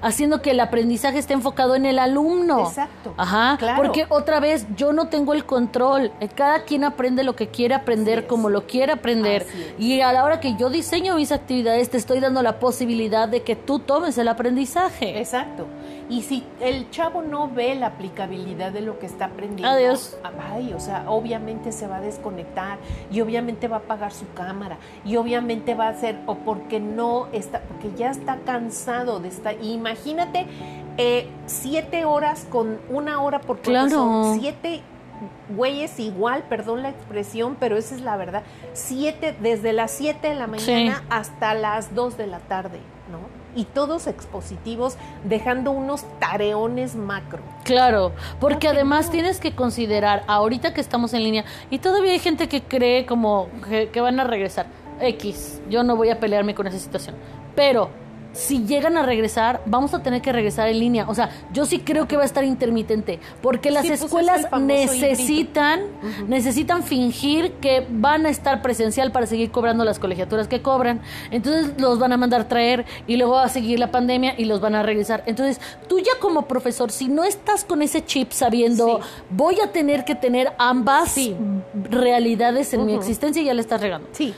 haciendo 0.00 0.42
que 0.42 0.52
el 0.52 0.60
aprendizaje 0.60 1.18
esté 1.18 1.34
enfocado 1.34 1.74
en 1.74 1.86
el 1.86 1.98
alumno. 1.98 2.60
Exacto. 2.60 3.14
Ajá. 3.16 3.58
Porque 3.76 4.06
otra 4.08 4.40
vez 4.40 4.66
yo 4.76 4.92
no 4.92 5.08
tengo 5.08 5.34
el 5.34 5.44
control. 5.44 6.12
Cada 6.34 6.64
quien 6.64 6.84
aprende 6.84 7.22
lo 7.22 7.36
que 7.36 7.48
quiere 7.48 7.74
aprender, 7.74 8.26
como 8.26 8.48
lo 8.48 8.66
quiere 8.66 8.92
aprender. 8.92 9.46
Y 9.78 10.00
a 10.00 10.12
la 10.12 10.24
hora 10.24 10.40
que 10.40 10.56
yo 10.56 10.70
diseño 10.70 11.16
mis 11.16 11.32
actividades, 11.32 11.90
te 11.90 11.96
estoy 11.96 12.20
dando 12.20 12.42
la 12.42 12.58
posibilidad 12.58 13.28
de 13.28 13.42
que 13.42 13.56
tú 13.56 13.78
tomes 13.78 14.16
el 14.18 14.28
aprendizaje. 14.28 15.18
Exacto. 15.18 15.66
Y 16.08 16.22
si 16.22 16.44
el 16.60 16.90
chavo 16.90 17.22
no 17.22 17.48
ve 17.48 17.74
la 17.74 17.88
aplicabilidad 17.88 18.72
de 18.72 18.80
lo 18.80 18.98
que 18.98 19.06
está 19.06 19.26
aprendiendo, 19.26 19.68
Adiós. 19.68 20.16
ay, 20.52 20.72
o 20.72 20.80
sea, 20.80 21.04
obviamente 21.08 21.70
se 21.70 21.86
va 21.86 21.96
a 21.96 22.00
desconectar 22.00 22.78
y 23.10 23.20
obviamente 23.20 23.68
va 23.68 23.76
a 23.76 23.80
apagar 23.80 24.12
su 24.12 24.30
cámara 24.32 24.78
y 25.04 25.16
obviamente 25.16 25.74
va 25.74 25.86
a 25.86 25.90
hacer, 25.90 26.18
o 26.26 26.36
porque 26.36 26.80
no 26.80 27.28
está, 27.32 27.60
porque 27.60 27.92
ya 27.96 28.10
está 28.10 28.38
cansado 28.46 29.20
de 29.20 29.28
estar. 29.28 29.56
Imagínate 29.62 30.46
eh, 30.96 31.28
siete 31.46 32.04
horas 32.04 32.46
con 32.48 32.78
una 32.88 33.20
hora 33.20 33.40
por 33.40 33.58
claro. 33.58 34.34
siete 34.38 34.82
güeyes 35.54 35.98
igual, 36.00 36.44
perdón 36.48 36.82
la 36.82 36.90
expresión, 36.90 37.56
pero 37.58 37.76
esa 37.76 37.94
es 37.94 38.00
la 38.00 38.16
verdad. 38.16 38.42
Siete, 38.72 39.34
desde 39.40 39.72
las 39.72 39.90
siete 39.90 40.28
de 40.28 40.34
la 40.34 40.46
mañana 40.46 41.04
hasta 41.10 41.54
las 41.54 41.94
dos 41.94 42.16
de 42.16 42.26
la 42.26 42.38
tarde, 42.38 42.80
¿no? 43.10 43.37
Y 43.54 43.64
todos 43.64 44.06
expositivos, 44.06 44.96
dejando 45.24 45.70
unos 45.70 46.04
tareones 46.18 46.94
macro. 46.94 47.40
Claro, 47.64 48.12
porque 48.40 48.68
además 48.68 49.10
tienes 49.10 49.40
que 49.40 49.54
considerar, 49.54 50.22
ahorita 50.26 50.74
que 50.74 50.80
estamos 50.80 51.14
en 51.14 51.24
línea, 51.24 51.44
y 51.70 51.78
todavía 51.78 52.12
hay 52.12 52.18
gente 52.18 52.48
que 52.48 52.62
cree 52.62 53.06
como 53.06 53.48
que, 53.68 53.88
que 53.88 54.00
van 54.00 54.20
a 54.20 54.24
regresar. 54.24 54.66
X, 55.00 55.60
yo 55.70 55.82
no 55.82 55.96
voy 55.96 56.10
a 56.10 56.18
pelearme 56.18 56.54
con 56.54 56.66
esa 56.66 56.78
situación. 56.78 57.14
Pero 57.54 57.90
si 58.38 58.64
llegan 58.64 58.96
a 58.96 59.02
regresar, 59.02 59.60
vamos 59.66 59.94
a 59.94 60.02
tener 60.02 60.22
que 60.22 60.32
regresar 60.32 60.68
en 60.68 60.78
línea. 60.78 61.08
O 61.08 61.14
sea, 61.14 61.28
yo 61.52 61.66
sí 61.66 61.80
creo 61.80 62.06
que 62.06 62.16
va 62.16 62.22
a 62.22 62.24
estar 62.24 62.44
intermitente, 62.44 63.18
porque 63.42 63.72
las 63.72 63.84
pues, 63.84 64.00
escuelas 64.00 64.46
necesitan, 64.60 65.80
necesitan 66.28 66.84
fingir 66.84 67.54
que 67.54 67.84
van 67.90 68.26
a 68.26 68.28
estar 68.28 68.62
presencial 68.62 69.10
para 69.10 69.26
seguir 69.26 69.50
cobrando 69.50 69.84
las 69.84 69.98
colegiaturas 69.98 70.46
que 70.46 70.62
cobran. 70.62 71.00
Entonces 71.32 71.72
los 71.78 71.98
van 71.98 72.12
a 72.12 72.16
mandar 72.16 72.46
traer 72.46 72.86
y 73.08 73.16
luego 73.16 73.32
va 73.32 73.44
a 73.44 73.48
seguir 73.48 73.80
la 73.80 73.90
pandemia 73.90 74.34
y 74.38 74.44
los 74.44 74.60
van 74.60 74.76
a 74.76 74.84
regresar. 74.84 75.24
Entonces, 75.26 75.60
tú 75.88 75.98
ya 75.98 76.12
como 76.20 76.46
profesor, 76.46 76.92
si 76.92 77.08
no 77.08 77.24
estás 77.24 77.64
con 77.64 77.82
ese 77.82 78.04
chip 78.04 78.30
sabiendo, 78.30 79.00
voy 79.30 79.58
a 79.60 79.72
tener 79.72 80.04
que 80.04 80.14
tener 80.14 80.52
ambas 80.58 81.18
realidades 81.90 82.72
en 82.72 82.86
mi 82.86 82.94
existencia, 82.94 83.42
ya 83.42 83.52
le 83.52 83.62
estás 83.62 83.80
regando. 83.80 84.08
Sí. 84.12 84.32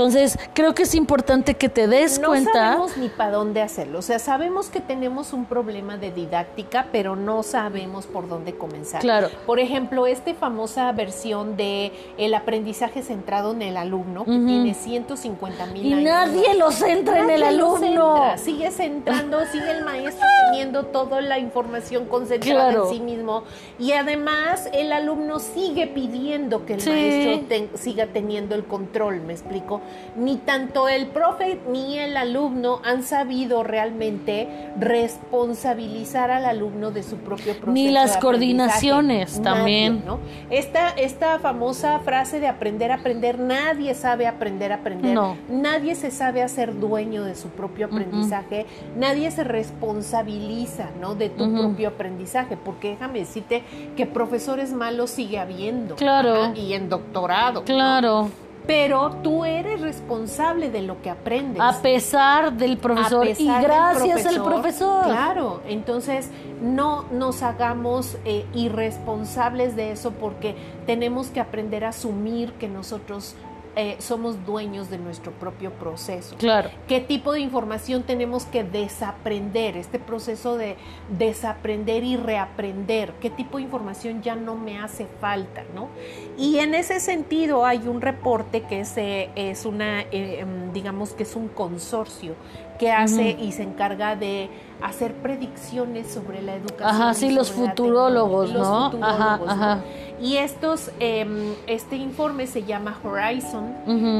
Entonces, 0.00 0.38
creo 0.54 0.74
que 0.74 0.84
es 0.84 0.94
importante 0.94 1.54
que 1.54 1.68
te 1.68 1.86
des 1.86 2.18
cuenta. 2.18 2.50
No 2.52 2.88
sabemos 2.88 2.96
ni 2.96 3.08
para 3.10 3.32
dónde 3.32 3.60
hacerlo. 3.60 3.98
O 3.98 4.02
sea, 4.02 4.18
sabemos 4.18 4.70
que 4.70 4.80
tenemos 4.80 5.34
un 5.34 5.44
problema 5.44 5.98
de 5.98 6.10
didáctica, 6.10 6.86
pero 6.90 7.16
no 7.16 7.42
sabemos 7.42 8.06
por 8.06 8.26
dónde 8.26 8.54
comenzar. 8.54 9.02
Claro. 9.02 9.28
Por 9.44 9.60
ejemplo, 9.60 10.06
esta 10.06 10.32
famosa 10.32 10.90
versión 10.92 11.58
de 11.58 11.92
el 12.16 12.32
aprendizaje 12.32 13.02
centrado 13.02 13.52
en 13.52 13.60
el 13.60 13.76
alumno, 13.76 14.24
que 14.24 14.30
tiene 14.30 14.72
150 14.72 15.66
mil 15.66 15.84
Y 15.84 16.02
nadie 16.02 16.54
lo 16.54 16.70
centra 16.70 17.20
en 17.20 17.30
el 17.30 17.42
alumno. 17.42 18.38
Sigue 18.38 18.70
centrando, 18.70 19.44
sigue 19.52 19.70
el 19.70 19.84
maestro 19.84 20.26
teniendo 20.50 20.84
toda 20.86 21.20
la 21.20 21.38
información 21.38 22.06
concentrada 22.06 22.72
en 22.72 22.88
sí 22.88 23.00
mismo. 23.00 23.44
Y 23.78 23.92
además, 23.92 24.70
el 24.72 24.92
alumno 24.92 25.40
sigue 25.40 25.88
pidiendo 25.88 26.64
que 26.64 26.74
el 26.74 26.86
maestro 26.86 27.78
siga 27.78 28.06
teniendo 28.06 28.54
el 28.54 28.64
control, 28.64 29.20
¿me 29.20 29.34
explico? 29.34 29.82
Ni 30.16 30.36
tanto 30.36 30.88
el 30.88 31.06
profe 31.06 31.60
ni 31.70 31.98
el 31.98 32.16
alumno 32.16 32.80
han 32.84 33.02
sabido 33.02 33.62
realmente 33.62 34.70
responsabilizar 34.78 36.30
al 36.30 36.44
alumno 36.44 36.90
de 36.90 37.02
su 37.02 37.16
propio 37.16 37.54
proceso. 37.54 37.72
Ni 37.72 37.90
las 37.90 38.16
coordinaciones 38.16 39.40
también. 39.42 40.02
¿no? 40.04 40.18
Esta, 40.50 40.90
esta 40.90 41.38
famosa 41.38 41.98
frase 42.00 42.40
de 42.40 42.48
aprender 42.48 42.92
a 42.92 42.96
aprender, 42.96 43.38
nadie 43.38 43.94
sabe 43.94 44.26
aprender 44.26 44.72
a 44.72 44.76
aprender. 44.76 45.18
Nadie 45.48 45.94
se 45.94 46.10
sabe 46.10 46.42
hacer 46.42 46.78
dueño 46.78 47.24
de 47.24 47.34
su 47.34 47.48
propio 47.48 47.86
aprendizaje, 47.86 48.66
nadie 48.96 49.30
se 49.30 49.44
responsabiliza 49.44 50.90
¿no? 51.00 51.14
de 51.14 51.30
tu 51.30 51.52
propio 51.54 51.88
aprendizaje, 51.88 52.56
porque 52.56 52.90
déjame 52.90 53.20
decirte 53.20 53.62
que 53.96 54.06
profesores 54.06 54.72
malos 54.72 55.10
sigue 55.10 55.38
habiendo. 55.38 55.96
Claro. 55.96 56.52
y 56.54 56.72
en 56.74 56.88
doctorado. 56.88 57.64
Claro 57.64 58.30
pero 58.66 59.10
tú 59.22 59.44
eres 59.44 59.80
responsable 59.80 60.70
de 60.70 60.82
lo 60.82 61.00
que 61.02 61.10
aprendes. 61.10 61.62
A 61.62 61.80
pesar 61.82 62.52
del 62.52 62.78
profesor 62.78 63.26
y 63.26 63.46
gracias 63.46 64.26
al 64.26 64.42
profesor. 64.42 65.04
Claro, 65.04 65.60
entonces 65.66 66.30
no 66.60 67.04
nos 67.10 67.42
hagamos 67.42 68.16
eh, 68.24 68.46
irresponsables 68.54 69.76
de 69.76 69.92
eso 69.92 70.12
porque 70.12 70.54
tenemos 70.86 71.28
que 71.28 71.40
aprender 71.40 71.84
a 71.84 71.88
asumir 71.88 72.52
que 72.54 72.68
nosotros 72.68 73.34
eh, 73.76 73.96
somos 73.98 74.44
dueños 74.44 74.90
de 74.90 74.98
nuestro 74.98 75.32
propio 75.32 75.70
proceso. 75.72 76.36
Claro. 76.36 76.70
¿Qué 76.88 77.00
tipo 77.00 77.32
de 77.32 77.40
información 77.40 78.02
tenemos 78.02 78.44
que 78.44 78.64
desaprender? 78.64 79.76
Este 79.76 79.98
proceso 79.98 80.56
de 80.56 80.76
desaprender 81.16 82.04
y 82.04 82.16
reaprender. 82.16 83.12
¿Qué 83.20 83.30
tipo 83.30 83.58
de 83.58 83.64
información 83.64 84.22
ya 84.22 84.34
no 84.34 84.56
me 84.56 84.78
hace 84.78 85.06
falta? 85.20 85.64
¿no? 85.74 85.88
Y 86.36 86.58
en 86.58 86.74
ese 86.74 87.00
sentido 87.00 87.64
hay 87.64 87.86
un 87.86 88.00
reporte 88.00 88.62
que 88.62 88.80
es, 88.80 88.96
eh, 88.96 89.30
es 89.34 89.64
una, 89.64 90.02
eh, 90.02 90.40
em, 90.40 90.72
digamos 90.72 91.12
que 91.12 91.22
es 91.22 91.36
un 91.36 91.48
consorcio 91.48 92.34
que 92.78 92.90
hace 92.90 93.36
y 93.38 93.52
se 93.52 93.62
encarga 93.62 94.16
de 94.16 94.48
hacer 94.80 95.12
predicciones 95.14 96.10
sobre 96.10 96.40
la 96.40 96.54
educación. 96.54 96.88
Ajá, 96.88 97.14
sí, 97.14 97.30
los 97.30 97.52
futurólogos, 97.52 98.52
¿no? 98.52 98.86
ajá, 99.02 99.40
ajá. 99.46 99.84
Y 100.20 100.36
estos, 100.36 100.90
em, 101.00 101.54
este 101.66 101.96
informe 101.96 102.46
se 102.46 102.64
llama 102.64 102.98
Horizon 103.02 103.74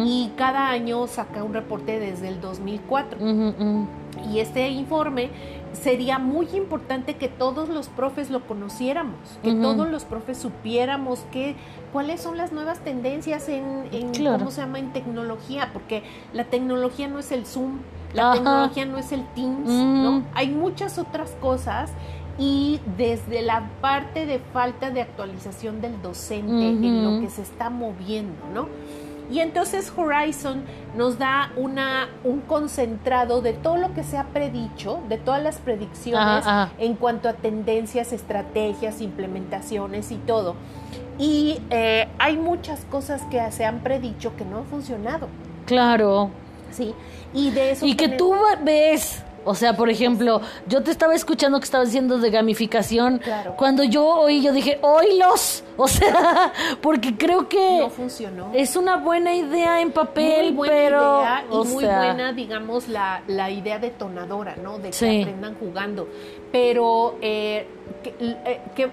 y 0.07 0.33
cada 0.37 0.71
año 0.71 1.07
saca 1.07 1.45
un 1.45 1.53
reporte 1.53 1.99
desde 1.99 2.29
el 2.29 2.41
2004. 2.41 3.19
Y 4.33 4.41
este 4.41 4.69
informe 4.71 5.31
sería 5.73 6.19
muy 6.19 6.49
importante 6.55 7.15
que 7.15 7.29
todos 7.29 7.69
los 7.69 7.89
profes 7.89 8.31
lo 8.31 8.47
conociéramos, 8.47 9.19
que 9.43 9.55
todos 9.55 9.89
los 9.89 10.05
profes 10.05 10.39
supiéramos 10.39 11.21
que, 11.31 11.55
cuáles 11.93 12.21
son 12.21 12.37
las 12.37 12.53
nuevas 12.53 12.81
tendencias 12.81 13.49
en, 13.49 13.85
¿cómo 14.39 14.51
se 14.51 14.63
llama?, 14.63 14.79
en 14.79 14.93
tecnología, 14.93 15.71
porque 15.73 16.03
la 16.33 16.45
tecnología 16.45 17.09
no 17.09 17.19
es 17.19 17.31
el 17.31 17.47
Zoom, 17.47 17.79
la 18.15 18.33
tecnología 18.33 18.85
no 18.87 18.99
es 18.99 19.13
el 19.13 19.25
Teams, 19.35 19.69
¿no? 19.69 20.23
Hay 20.35 20.49
muchas 20.49 20.99
otras 20.99 21.31
cosas 21.41 21.93
y 22.39 22.81
desde 22.97 23.43
la 23.43 23.69
parte 23.81 24.27
de 24.27 24.39
falta 24.53 24.91
de 24.91 25.03
actualización 25.03 25.81
del 25.81 26.01
docente 26.03 26.69
en 26.69 27.05
lo 27.05 27.21
que 27.21 27.31
se 27.31 27.43
está 27.43 27.71
moviendo, 27.71 28.47
¿no? 28.55 28.69
Y 29.31 29.39
entonces 29.39 29.93
Horizon 29.97 30.65
nos 30.97 31.19
da 31.19 31.53
una, 31.57 32.09
un 32.25 32.41
concentrado 32.41 33.43
de 33.43 33.53
todo 33.53 33.77
lo 33.77 33.95
que 33.95 34.03
se 34.03 34.19
ha 34.19 34.25
predicho, 34.25 35.01
de 35.09 35.19
todas 35.19 35.41
las 35.41 35.59
predicciones 35.59 36.45
en 36.79 36.95
cuanto 36.97 37.29
a 37.29 37.35
tendencias, 37.35 38.13
estrategias, 38.13 39.01
implementaciones 39.01 40.11
y 40.11 40.17
todo. 40.17 40.57
Y 41.19 41.61
eh, 41.71 42.09
hay 42.19 42.39
muchas 42.39 42.85
cosas 42.87 43.23
que 43.31 43.41
se 43.53 43.65
han 43.65 43.81
predicho 43.81 44.35
que 44.37 44.45
no 44.45 44.59
han 44.59 44.65
funcionado. 44.65 45.29
Claro. 45.65 46.31
Sí, 46.73 46.93
y 47.33 47.51
de 47.51 47.73
eso... 47.73 47.87
Y 47.87 47.95
que 47.95 48.09
tú 48.09 48.35
ves 48.65 49.23
O 49.45 49.55
sea, 49.55 49.75
por 49.75 49.89
ejemplo, 49.89 50.41
yo 50.67 50.83
te 50.83 50.91
estaba 50.91 51.15
escuchando 51.15 51.59
que 51.59 51.65
estabas 51.65 51.89
diciendo 51.89 52.19
de 52.19 52.31
gamificación. 52.31 53.21
Cuando 53.57 53.85
yo 53.85 54.07
oí, 54.07 54.43
yo 54.43 54.53
dije, 54.53 54.79
¡oílos! 54.83 55.65
O 55.81 55.89
sea, 55.89 56.53
porque 56.83 57.17
creo 57.17 57.49
que. 57.49 57.79
No 57.79 57.89
funcionó. 57.89 58.51
Es 58.53 58.77
una 58.77 58.99
buena 58.99 59.35
idea 59.35 59.81
en 59.81 59.93
papel, 59.93 60.55
pero. 60.61 61.23
Idea 61.23 61.45
y 61.51 61.57
muy 61.57 61.85
buena, 61.87 62.33
digamos, 62.35 62.87
la, 62.87 63.23
la 63.27 63.51
idea 63.51 63.79
detonadora, 63.79 64.57
¿no? 64.57 64.79
De 64.79 64.91
que 64.91 65.23
aprendan 65.23 65.55
jugando. 65.55 66.07
Pero. 66.53 67.17
Eh, 67.23 67.31
eh, 67.31 67.67
¿qué, 67.71 67.80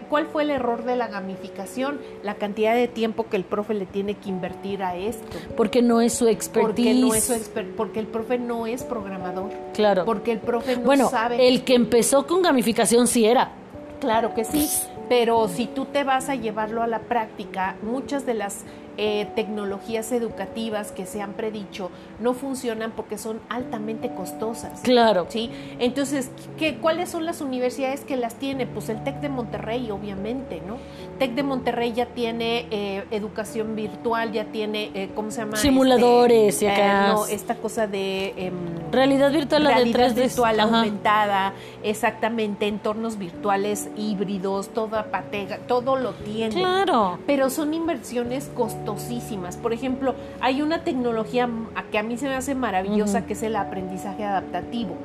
¿cuál 0.10 0.28
fue 0.28 0.44
el 0.44 0.50
error 0.50 0.84
de 0.84 0.96
la 0.96 1.08
gamificación? 1.08 2.00
La 2.24 2.36
cantidad 2.36 2.76
de 2.76 2.88
tiempo 2.88 3.28
que 3.30 3.38
el 3.38 3.44
profe 3.44 3.74
le 3.74 3.86
tiene 3.86 4.16
que 4.16 4.30
invertir 4.30 4.84
a 4.84 4.96
esto. 4.96 5.38
Porque 5.56 5.82
no 5.82 6.02
es 6.02 6.14
su 6.14 6.28
expertise. 6.28 6.66
Porque, 6.66 6.94
no 6.94 7.14
es 7.14 7.24
su 7.26 7.74
porque 7.76 8.00
el 8.00 8.08
profe 8.08 8.38
no 8.38 8.68
es 8.68 8.84
programador. 8.84 9.52
Claro. 9.74 10.06
Porque 10.06 10.32
el 10.32 10.40
profe 10.40 10.78
no 10.78 10.84
bueno, 10.84 11.10
sabe. 11.10 11.48
El 11.48 11.64
que 11.64 11.76
empezó 11.76 12.28
con 12.28 12.42
gamificación 12.42 13.08
sí 13.08 13.26
era. 13.26 13.52
Claro 14.00 14.34
que 14.34 14.44
sí. 14.44 14.70
Pero 15.10 15.48
si 15.48 15.68
tú 15.68 15.86
te 15.86 16.04
vas 16.04 16.30
a 16.30 16.36
llevarlo 16.36 16.84
a 16.84 16.88
la 16.88 17.00
práctica, 17.00 17.76
muchas 17.82 18.26
de 18.26 18.34
las 18.34 18.64
eh, 18.98 19.28
tecnologías 19.36 20.12
educativas 20.12 20.92
que 20.92 21.06
se 21.06 21.22
han 21.22 21.34
predicho 21.34 21.92
no 22.20 22.34
funcionan 22.34 22.92
porque 22.92 23.18
son 23.18 23.40
altamente 23.50 24.12
costosas. 24.14 24.82
Claro. 24.82 25.28
¿sí? 25.30 25.52
Entonces, 25.80 26.32
¿qué, 26.58 26.78
¿cuáles 26.78 27.10
son 27.10 27.26
las 27.26 27.42
universidades 27.42 28.02
que 28.02 28.18
las 28.18 28.36
tiene? 28.36 28.66
Pues 28.66 28.90
el 28.90 29.04
TEC 29.04 29.22
de 29.22 29.30
Monterrey, 29.30 29.92
obviamente, 29.92 30.62
¿no? 30.66 30.78
TEC 31.18 31.36
de 31.36 31.44
Monterrey 31.44 31.94
ya 31.94 32.08
tiene 32.08 32.68
eh, 32.72 33.04
educación 33.12 33.76
virtual, 33.76 34.32
ya 34.32 34.46
tiene, 34.46 34.92
eh, 34.94 35.10
¿cómo 35.16 35.32
se 35.32 35.42
llama? 35.42 35.58
Simuladores 35.58 36.56
este, 36.56 36.66
y 36.66 36.68
acá. 36.68 37.08
no, 37.08 37.26
esta 37.26 37.56
cosa 37.56 37.88
de... 37.88 38.34
Em, 38.38 38.54
realidad 38.92 39.32
virtual, 39.32 39.66
realidad 39.66 40.14
virtual 40.14 40.60
aumentada, 40.60 41.54
exactamente, 41.84 42.68
entornos 42.68 43.18
virtuales 43.18 43.90
híbridos, 43.98 44.70
toda 44.70 45.12
patega, 45.12 45.58
todo 45.60 45.96
lo 45.96 46.14
tiene. 46.14 46.54
Claro. 46.54 47.20
Pero 47.26 47.50
son 47.50 47.74
inversiones 47.74 48.50
costosas 48.56 48.98
por 49.62 49.74
ejemplo, 49.74 50.16
hay 50.40 50.62
una 50.62 50.84
tecnología 50.84 51.50
que 51.92 51.98
a 51.98 52.04
mí 52.04 52.18
se 52.18 52.28
me 52.28 52.36
hace 52.36 52.56
maravillosa, 52.56 53.26
que 53.26 53.34
es 53.34 53.44
el 53.44 53.56
aprendizaje 53.56 54.24
adaptativo. 54.24 54.96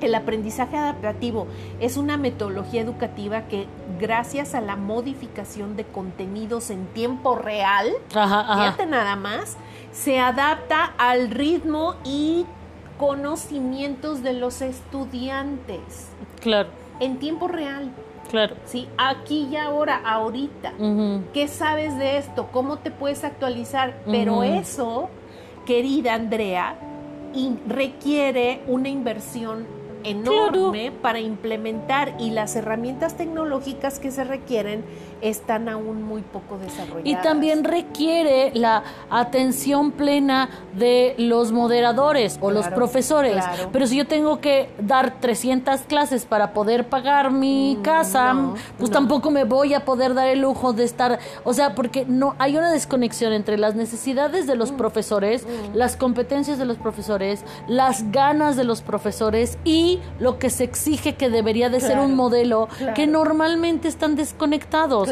El 0.00 0.14
aprendizaje 0.14 0.76
adaptativo 0.76 1.46
es 1.78 1.96
una 1.96 2.16
metodología 2.16 2.80
educativa 2.80 3.42
que 3.42 3.66
gracias 3.98 4.54
a 4.54 4.60
la 4.60 4.76
modificación 4.76 5.76
de 5.76 5.84
contenidos 5.84 6.70
en 6.70 6.86
tiempo 6.86 7.36
real, 7.36 7.90
fíjate 8.08 8.86
nada 8.86 9.16
más, 9.16 9.56
se 9.92 10.18
adapta 10.18 10.94
al 10.96 11.30
ritmo 11.30 11.96
y 12.04 12.46
conocimientos 12.98 14.22
de 14.22 14.32
los 14.34 14.62
estudiantes. 14.62 16.08
Claro. 16.40 16.70
En 16.98 17.18
tiempo 17.18 17.48
real. 17.48 17.90
Claro. 18.30 18.56
Sí, 18.64 18.88
aquí 18.96 19.48
y 19.50 19.56
ahora, 19.56 20.00
ahorita. 20.04 20.72
¿Qué 21.34 21.48
sabes 21.48 21.98
de 21.98 22.18
esto? 22.18 22.48
¿Cómo 22.52 22.78
te 22.78 22.90
puedes 22.90 23.24
actualizar? 23.24 24.02
Pero 24.06 24.44
eso, 24.44 25.10
querida 25.66 26.14
Andrea, 26.14 26.76
requiere 27.66 28.62
una 28.66 28.88
inversión 28.88 29.66
enorme 30.04 30.92
para 30.92 31.20
implementar 31.20 32.14
y 32.18 32.30
las 32.30 32.56
herramientas 32.56 33.16
tecnológicas 33.16 33.98
que 33.98 34.10
se 34.10 34.24
requieren 34.24 34.84
están 35.20 35.68
aún 35.68 36.02
muy 36.02 36.22
poco 36.22 36.58
desarrolladas. 36.58 37.04
Y 37.04 37.14
también 37.16 37.64
requiere 37.64 38.50
la 38.54 38.82
atención 39.10 39.92
plena 39.92 40.48
de 40.74 41.14
los 41.18 41.52
moderadores 41.52 42.38
o 42.40 42.50
los 42.50 42.66
profesores. 42.68 43.44
Pero 43.72 43.86
si 43.86 43.96
yo 43.96 44.06
tengo 44.06 44.40
que 44.40 44.70
dar 44.78 45.20
300 45.20 45.82
clases 45.82 46.24
para 46.24 46.52
poder 46.52 46.88
pagar 46.88 47.30
mi 47.30 47.76
mm, 47.76 47.82
casa, 47.82 48.36
pues 48.78 48.90
tampoco 48.90 49.30
me 49.30 49.44
voy 49.44 49.74
a 49.74 49.84
poder 49.84 50.14
dar 50.14 50.28
el 50.28 50.40
lujo 50.40 50.72
de 50.72 50.84
estar, 50.84 51.18
o 51.44 51.52
sea, 51.52 51.74
porque 51.74 52.04
no 52.06 52.34
hay 52.38 52.56
una 52.56 52.70
desconexión 52.72 53.32
entre 53.32 53.58
las 53.58 53.74
necesidades 53.74 54.46
de 54.46 54.56
los 54.56 54.72
mm, 54.72 54.76
profesores, 54.76 55.46
mm. 55.46 55.76
las 55.76 55.96
competencias 55.96 56.58
de 56.58 56.64
los 56.64 56.78
profesores, 56.78 57.44
las 57.68 58.10
ganas 58.10 58.56
de 58.56 58.64
los 58.64 58.82
profesores 58.82 59.58
y 59.64 60.00
lo 60.18 60.38
que 60.38 60.50
se 60.50 60.64
exige 60.64 61.14
que 61.14 61.28
debería 61.30 61.68
de 61.68 61.80
ser 61.80 61.98
un 61.98 62.14
modelo 62.14 62.68
que 62.94 63.06
normalmente 63.06 63.88
están 63.88 64.16
desconectados. 64.16 65.09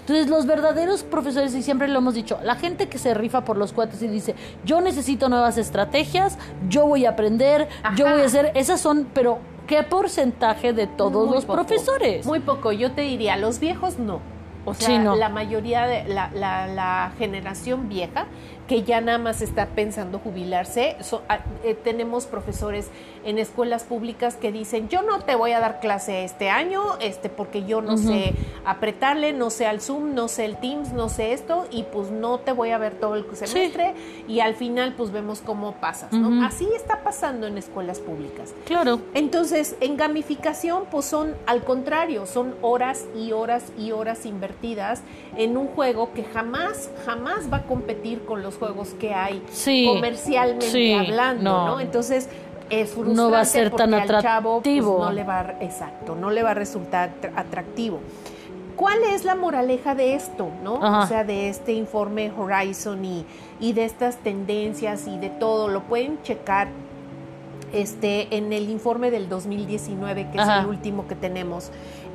Entonces, 0.00 0.28
los 0.28 0.46
verdaderos 0.46 1.02
profesores, 1.02 1.54
y 1.54 1.62
siempre 1.62 1.88
lo 1.88 1.98
hemos 1.98 2.14
dicho, 2.14 2.38
la 2.42 2.56
gente 2.56 2.88
que 2.88 2.98
se 2.98 3.14
rifa 3.14 3.44
por 3.44 3.56
los 3.56 3.72
cuates 3.72 4.02
y 4.02 4.08
dice, 4.08 4.34
yo 4.64 4.80
necesito 4.80 5.28
nuevas 5.28 5.58
estrategias, 5.58 6.38
yo 6.68 6.86
voy 6.86 7.06
a 7.06 7.10
aprender, 7.10 7.68
yo 7.96 8.08
voy 8.08 8.22
a 8.22 8.24
hacer, 8.24 8.52
esas 8.54 8.80
son, 8.80 9.08
pero 9.12 9.38
¿qué 9.66 9.82
porcentaje 9.82 10.72
de 10.72 10.86
todos 10.86 11.30
los 11.30 11.44
profesores? 11.44 12.26
Muy 12.26 12.40
poco, 12.40 12.72
yo 12.72 12.92
te 12.92 13.02
diría, 13.02 13.36
los 13.36 13.58
viejos 13.60 13.98
no. 13.98 14.20
O 14.64 14.74
sea, 14.74 14.98
la 15.14 15.28
mayoría 15.30 15.86
de 15.86 16.04
la, 16.08 16.30
la, 16.34 16.66
la 16.66 17.12
generación 17.18 17.88
vieja 17.88 18.26
que 18.68 18.82
ya 18.82 19.00
nada 19.00 19.18
más 19.18 19.40
está 19.40 19.66
pensando 19.66 20.18
jubilarse. 20.18 20.96
Ah, 21.28 21.40
eh, 21.64 21.74
tenemos 21.74 22.26
profesores 22.26 22.90
en 23.24 23.38
escuelas 23.38 23.84
públicas 23.84 24.36
que 24.36 24.52
dicen, 24.52 24.88
yo 24.88 25.02
no 25.02 25.20
te 25.20 25.34
voy 25.34 25.52
a 25.52 25.60
dar 25.60 25.80
clase 25.80 26.24
este 26.24 26.50
año, 26.50 26.82
este, 27.00 27.30
porque 27.30 27.64
yo 27.64 27.80
no 27.80 27.96
sé 27.96 28.34
apretarle, 28.64 29.32
no 29.32 29.50
sé 29.50 29.66
al 29.66 29.80
Zoom, 29.80 30.14
no 30.14 30.28
sé 30.28 30.44
el 30.44 30.58
Teams, 30.58 30.92
no 30.92 31.08
sé 31.08 31.32
esto, 31.32 31.66
y 31.70 31.84
pues 31.84 32.10
no 32.10 32.38
te 32.38 32.52
voy 32.52 32.70
a 32.70 32.78
ver 32.78 32.94
todo 32.94 33.14
el 33.14 33.24
semestre, 33.34 33.94
y 34.28 34.40
al 34.40 34.54
final 34.54 34.94
pues 34.94 35.10
vemos 35.10 35.40
cómo 35.40 35.72
pasas, 35.72 36.12
¿no? 36.12 36.44
Así 36.44 36.68
está 36.76 37.02
pasando 37.02 37.46
en 37.46 37.56
escuelas 37.58 37.98
públicas. 38.00 38.54
Claro. 38.66 39.00
Entonces, 39.14 39.76
en 39.80 39.96
gamificación, 39.96 40.84
pues 40.90 41.06
son 41.06 41.34
al 41.46 41.64
contrario, 41.64 42.26
son 42.26 42.54
horas 42.60 43.06
y 43.16 43.32
horas 43.32 43.72
y 43.78 43.92
horas 43.92 44.26
invertidas 44.26 45.02
en 45.36 45.56
un 45.56 45.68
juego 45.68 46.12
que 46.12 46.24
jamás, 46.24 46.90
jamás 47.06 47.50
va 47.52 47.58
a 47.58 47.62
competir 47.64 48.24
con 48.24 48.42
los 48.42 48.57
juegos 48.58 48.88
que 48.90 49.14
hay 49.14 49.42
comercialmente 49.86 50.94
hablando, 50.94 51.66
no. 51.66 51.80
Entonces 51.80 52.28
es 52.70 52.90
frustrante 52.90 53.22
no 53.22 53.30
va 53.30 53.40
a 53.40 53.44
ser 53.44 53.70
tan 53.70 53.90
pues, 53.90 54.82
no 54.82 55.12
le 55.12 55.24
va, 55.24 55.54
exacto, 55.60 56.14
no 56.14 56.30
le 56.30 56.42
va 56.42 56.50
a 56.50 56.54
resultar 56.54 57.10
atractivo. 57.34 58.00
¿Cuál 58.76 59.02
es 59.12 59.24
la 59.24 59.34
moraleja 59.34 59.94
de 59.96 60.14
esto, 60.14 60.50
no? 60.62 60.74
O 60.74 61.06
sea, 61.06 61.24
de 61.24 61.48
este 61.48 61.72
informe 61.72 62.30
Horizon 62.36 63.04
y, 63.04 63.24
y 63.58 63.72
de 63.72 63.84
estas 63.84 64.18
tendencias 64.18 65.08
y 65.08 65.18
de 65.18 65.30
todo, 65.30 65.66
lo 65.66 65.82
pueden 65.82 66.22
checar 66.22 66.68
este, 67.72 68.36
en 68.36 68.52
el 68.52 68.70
informe 68.70 69.10
del 69.10 69.28
2019, 69.28 70.28
que 70.30 70.38
es 70.40 70.48
el 70.48 70.66
último 70.66 71.08
que 71.08 71.16
tenemos. 71.16 71.70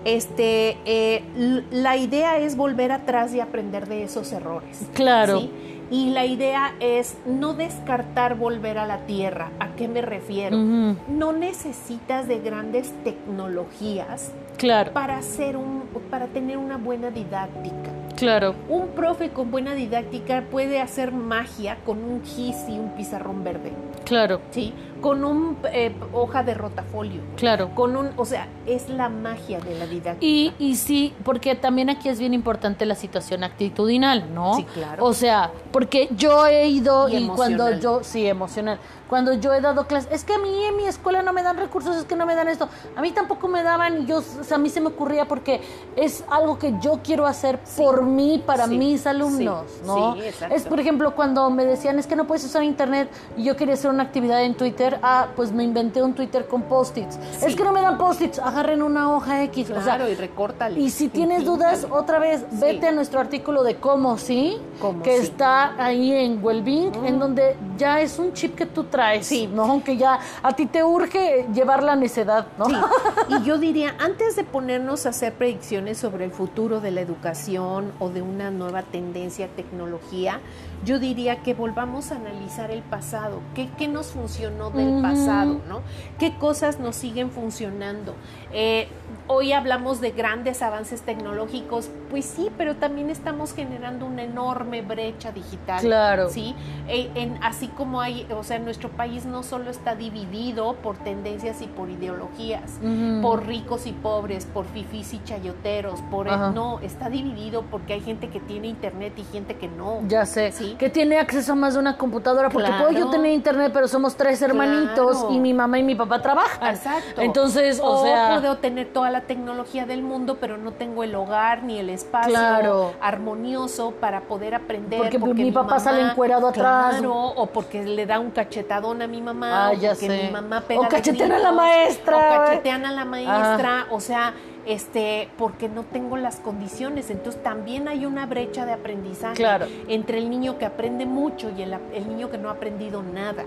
Este, 0.05 0.77
eh, 0.85 1.23
la 1.71 1.97
idea 1.97 2.37
es 2.37 2.55
volver 2.55 2.91
atrás 2.91 3.33
y 3.33 3.39
aprender 3.39 3.87
de 3.87 4.03
esos 4.03 4.31
errores. 4.31 4.81
Claro. 4.93 5.41
¿sí? 5.41 5.51
Y 5.93 6.09
la 6.09 6.25
idea 6.25 6.73
es 6.79 7.15
no 7.27 7.53
descartar 7.53 8.35
volver 8.35 8.79
a 8.79 8.87
la 8.87 9.05
Tierra. 9.05 9.51
¿A 9.59 9.75
qué 9.75 9.87
me 9.87 10.01
refiero? 10.01 10.57
No 10.57 11.33
necesitas 11.33 12.27
de 12.27 12.39
grandes 12.39 12.91
tecnologías 13.03 14.31
claro. 14.57 14.91
para, 14.91 15.19
hacer 15.19 15.55
un, 15.55 15.83
para 16.09 16.25
tener 16.25 16.57
una 16.57 16.77
buena 16.77 17.11
didáctica. 17.11 17.91
Claro. 18.15 18.55
Un 18.69 18.89
profe 18.89 19.29
con 19.29 19.51
buena 19.51 19.73
didáctica 19.73 20.43
puede 20.51 20.81
hacer 20.81 21.11
magia 21.11 21.77
con 21.85 22.03
un 22.03 22.23
gis 22.23 22.55
y 22.67 22.79
un 22.79 22.89
pizarrón 22.95 23.43
verde. 23.43 23.71
Claro. 24.05 24.41
Sí, 24.51 24.73
con 25.01 25.23
un 25.23 25.57
eh, 25.71 25.93
hoja 26.13 26.43
de 26.43 26.53
rotafolio. 26.53 27.21
Claro. 27.35 27.73
Con 27.75 27.95
un, 27.95 28.09
o 28.15 28.25
sea, 28.25 28.47
es 28.65 28.89
la 28.89 29.09
magia 29.09 29.59
de 29.59 29.77
la 29.77 29.85
didáctica. 29.85 30.25
Y, 30.25 30.53
y 30.59 30.75
sí, 30.75 31.13
porque 31.23 31.55
también 31.55 31.89
aquí 31.89 32.09
es 32.09 32.19
bien 32.19 32.33
importante 32.33 32.85
la 32.85 32.95
situación 32.95 33.43
actitudinal, 33.43 34.33
¿no? 34.33 34.55
Sí, 34.55 34.63
claro. 34.65 35.03
O 35.03 35.13
sea, 35.13 35.51
porque 35.71 36.09
yo 36.15 36.45
he 36.47 36.67
ido 36.67 37.09
y, 37.09 37.27
cuando 37.27 37.77
yo, 37.79 38.03
sí, 38.03 38.25
emocional. 38.25 38.79
Cuando 39.13 39.33
yo 39.35 39.53
he 39.53 39.61
dado 39.61 39.85
clases, 39.85 40.11
es 40.11 40.23
que 40.23 40.33
a 40.33 40.39
mí 40.39 40.65
en 40.65 40.75
mi 40.75 40.87
escuela 40.87 41.21
no 41.21 41.33
me 41.33 41.43
dan 41.43 41.55
recursos, 41.55 41.95
es 41.95 42.05
que 42.05 42.15
no 42.15 42.25
me 42.25 42.33
dan 42.33 42.47
esto. 42.47 42.67
A 42.95 43.01
mí 43.01 43.11
tampoco 43.11 43.47
me 43.47 43.61
daban 43.61 44.01
y 44.01 44.05
yo, 44.07 44.17
o 44.17 44.43
sea, 44.43 44.55
a 44.55 44.59
mí 44.59 44.69
se 44.71 44.81
me 44.81 44.87
ocurría 44.87 45.27
porque 45.27 45.61
es 45.95 46.23
algo 46.31 46.57
que 46.57 46.73
yo 46.81 46.99
quiero 47.03 47.27
hacer 47.27 47.59
por 47.77 48.01
mí, 48.01 48.41
para 48.43 48.65
mis 48.65 49.05
alumnos, 49.05 49.65
¿no? 49.85 50.15
es, 50.15 50.63
por 50.63 50.79
ejemplo, 50.79 51.13
cuando 51.13 51.47
me 51.51 51.63
decían, 51.63 51.99
es 51.99 52.07
que 52.07 52.15
no 52.15 52.25
puedes 52.25 52.43
usar 52.43 52.63
internet 52.63 53.07
y 53.37 53.43
yo 53.43 53.55
quería 53.55 53.75
hacer 53.75 53.91
una 53.91 54.01
actividad 54.01 54.43
en 54.43 54.55
Twitter, 54.55 54.97
ah, 55.03 55.27
pues 55.35 55.51
me 55.51 55.63
inventé 55.63 56.01
un 56.01 56.15
Twitter 56.15 56.47
con 56.47 56.63
post-its. 56.63 57.19
Es 57.45 57.55
que 57.55 57.63
no 57.63 57.71
me 57.71 57.83
dan 57.83 57.99
post-its, 57.99 58.39
agarren 58.39 58.81
una 58.81 59.13
hoja 59.13 59.43
X. 59.43 59.69
Claro, 59.69 60.09
y 60.09 60.15
recórtale. 60.15 60.79
Y 60.79 60.89
si 60.89 61.09
tienes 61.09 61.45
dudas, 61.45 61.85
otra 61.87 62.17
vez, 62.17 62.43
vete 62.53 62.87
a 62.87 62.91
nuestro 62.91 63.19
artículo 63.19 63.61
de 63.61 63.75
cómo 63.75 64.17
sí, 64.17 64.59
que 65.03 65.17
está 65.17 65.75
ahí 65.77 66.11
en 66.13 66.43
Wellbeing, 66.43 67.05
en 67.05 67.19
donde 67.19 67.55
ya 67.77 68.01
es 68.01 68.17
un 68.17 68.33
chip 68.33 68.55
que 68.55 68.65
tú 68.65 68.85
traes 68.85 69.02
sí. 69.21 69.47
¿no? 69.47 69.63
Aunque 69.63 69.97
ya 69.97 70.19
a 70.41 70.53
ti 70.53 70.65
te 70.65 70.83
urge 70.83 71.47
llevar 71.53 71.83
la 71.83 71.95
necedad, 71.95 72.47
¿no? 72.57 72.65
Sí. 72.65 72.75
Y 73.29 73.43
yo 73.43 73.57
diría, 73.57 73.95
antes 73.99 74.35
de 74.35 74.43
ponernos 74.43 75.05
a 75.05 75.09
hacer 75.09 75.33
predicciones 75.33 75.97
sobre 75.97 76.25
el 76.25 76.31
futuro 76.31 76.81
de 76.81 76.91
la 76.91 77.01
educación 77.01 77.91
o 77.99 78.09
de 78.09 78.21
una 78.21 78.51
nueva 78.51 78.83
tendencia, 78.83 79.47
tecnología, 79.47 80.39
yo 80.85 80.99
diría 80.99 81.41
que 81.43 81.53
volvamos 81.53 82.11
a 82.11 82.15
analizar 82.15 82.71
el 82.71 82.81
pasado, 82.81 83.41
qué, 83.55 83.69
qué 83.77 83.87
nos 83.87 84.07
funcionó 84.07 84.69
del 84.69 85.01
pasado, 85.01 85.61
¿no? 85.67 85.81
¿Qué 86.19 86.35
cosas 86.37 86.79
nos 86.79 86.95
siguen 86.95 87.31
funcionando? 87.31 88.15
Eh, 88.51 88.87
hoy 89.27 89.53
hablamos 89.53 90.01
de 90.01 90.11
grandes 90.11 90.61
avances 90.61 91.01
tecnológicos, 91.01 91.89
pues 92.09 92.25
sí, 92.25 92.49
pero 92.57 92.75
también 92.75 93.09
estamos 93.09 93.53
generando 93.53 94.05
una 94.05 94.23
enorme 94.23 94.81
brecha 94.81 95.31
digital. 95.31 95.81
Claro. 95.81 96.29
Sí, 96.29 96.55
e, 96.87 97.09
en, 97.15 97.41
así 97.43 97.67
como 97.67 98.01
hay, 98.01 98.27
o 98.35 98.43
sea, 98.43 98.59
nuestro 98.59 98.89
país 98.89 99.25
no 99.25 99.43
solo 99.43 99.69
está 99.69 99.95
dividido 99.95 100.75
por 100.75 100.97
tendencias 100.97 101.61
y 101.61 101.67
por 101.67 101.89
ideologías, 101.89 102.79
por 103.21 103.45
ricos 103.45 103.87
y 103.87 103.93
pobres, 103.93 104.45
por 104.45 104.65
fifís 104.65 105.13
y 105.13 105.23
chayoteros, 105.23 106.01
por 106.11 106.23
no, 106.53 106.79
está 106.79 107.09
dividido 107.09 107.63
porque 107.69 107.93
hay 107.93 108.01
gente 108.01 108.29
que 108.29 108.39
tiene 108.39 108.67
internet 108.67 109.13
y 109.17 109.23
gente 109.23 109.55
que 109.55 109.67
no. 109.67 110.01
Ya 110.07 110.25
sé. 110.25 110.51
¿Sí? 110.51 110.72
Que 110.77 110.89
tiene 110.89 111.19
acceso 111.19 111.53
a 111.53 111.55
más 111.55 111.73
de 111.73 111.79
una 111.79 111.97
computadora, 111.97 112.49
porque 112.49 112.71
puedo 112.71 112.91
yo 112.91 113.09
tener 113.09 113.31
internet, 113.31 113.71
pero 113.73 113.87
somos 113.87 114.15
tres 114.15 114.41
hermanitos 114.41 115.25
y 115.29 115.39
mi 115.39 115.53
mamá 115.53 115.79
y 115.79 115.83
mi 115.83 115.95
papá 115.95 116.21
trabajan. 116.21 116.75
Exacto. 116.75 117.21
Entonces, 117.21 117.79
o, 117.83 118.03
sea, 118.03 118.39
puedo 118.39 118.57
tener 118.57 118.87
toda 118.87 119.09
la 119.09 119.21
tecnología 119.21 119.85
del 119.85 120.01
mundo, 120.01 120.37
pero 120.39 120.57
no 120.57 120.71
tengo 120.73 121.03
el 121.03 121.15
hogar 121.15 121.63
ni 121.63 121.79
el 121.79 121.89
espacio 121.89 122.93
armonioso 123.01 123.91
para 123.99 124.21
poder 124.21 124.55
aprender. 124.55 124.99
Porque, 124.99 125.19
mi, 125.19 125.51
papá 125.51 125.79
sale 125.79 126.01
encuerado 126.01 126.47
atrás. 126.47 127.01
o 127.05 127.47
porque 127.47 127.83
le 127.83 128.05
da 128.05 128.19
un 128.19 128.31
cachetadón 128.31 129.01
a 129.01 129.07
mi 129.07 129.21
mamá, 129.21 129.69
ah, 129.69 129.73
ya 129.73 129.95
sé. 129.95 130.25
mi 130.25 130.31
mamá 130.31 130.61
pega 130.61 130.81
O 130.81 130.87
cachetean 130.87 131.31
a 131.31 131.39
la 131.39 131.51
maestra. 131.51 132.17
O 132.17 132.19
cachetean 132.19 132.85
a 132.85 132.91
la 132.91 133.05
maestra, 133.05 133.87
o 133.89 133.99
sea 133.99 134.33
este, 134.65 135.29
porque 135.37 135.69
no 135.69 135.83
tengo 135.83 136.17
las 136.17 136.37
condiciones. 136.37 137.09
Entonces 137.09 137.41
también 137.43 137.87
hay 137.87 138.05
una 138.05 138.25
brecha 138.25 138.65
de 138.65 138.73
aprendizaje 138.73 139.43
entre 139.87 140.17
el 140.17 140.29
niño 140.29 140.57
que 140.57 140.65
aprende 140.65 141.05
mucho 141.05 141.51
y 141.55 141.61
el, 141.61 141.77
niño 142.07 142.29
que 142.29 142.37
no 142.37 142.49
ha 142.49 142.53
aprendido 142.53 143.03
nada. 143.03 143.45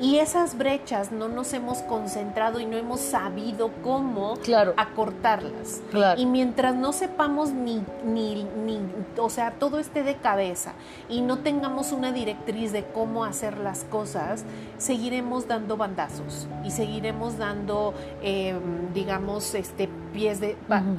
Y 0.00 0.18
esas 0.18 0.56
brechas 0.56 1.12
no 1.12 1.28
nos 1.28 1.52
hemos 1.52 1.78
concentrado 1.78 2.60
y 2.60 2.66
no 2.66 2.76
hemos 2.76 3.00
sabido 3.00 3.70
cómo 3.82 4.34
acortarlas. 4.76 5.82
Y 6.16 6.26
mientras 6.26 6.74
no 6.74 6.92
sepamos 6.92 7.50
ni, 7.52 7.82
ni, 8.04 8.44
ni, 8.44 8.80
o 9.18 9.30
sea, 9.30 9.52
todo 9.52 9.78
esté 9.78 10.02
de 10.02 10.16
cabeza 10.16 10.74
y 11.08 11.20
no 11.20 11.38
tengamos 11.38 11.92
una 11.92 12.12
directriz 12.12 12.72
de 12.72 12.84
cómo 12.84 13.24
hacer 13.24 13.58
las 13.58 13.84
cosas, 13.84 14.44
seguiremos 14.78 15.48
dando 15.48 15.76
bandazos 15.76 16.48
y 16.64 16.70
seguiremos 16.70 17.38
dando, 17.38 17.94
em, 18.22 18.92
digamos, 18.92 19.54
este 19.54 19.88
pies 20.12 20.40
de, 20.40 20.45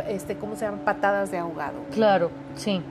este, 0.07 0.37
¿cómo 0.37 0.55
se 0.55 0.65
llaman? 0.65 0.81
Patadas 0.81 1.31
de 1.31 1.37
ahogado. 1.37 1.75
Claro, 1.93 2.31
sí. 2.55 2.81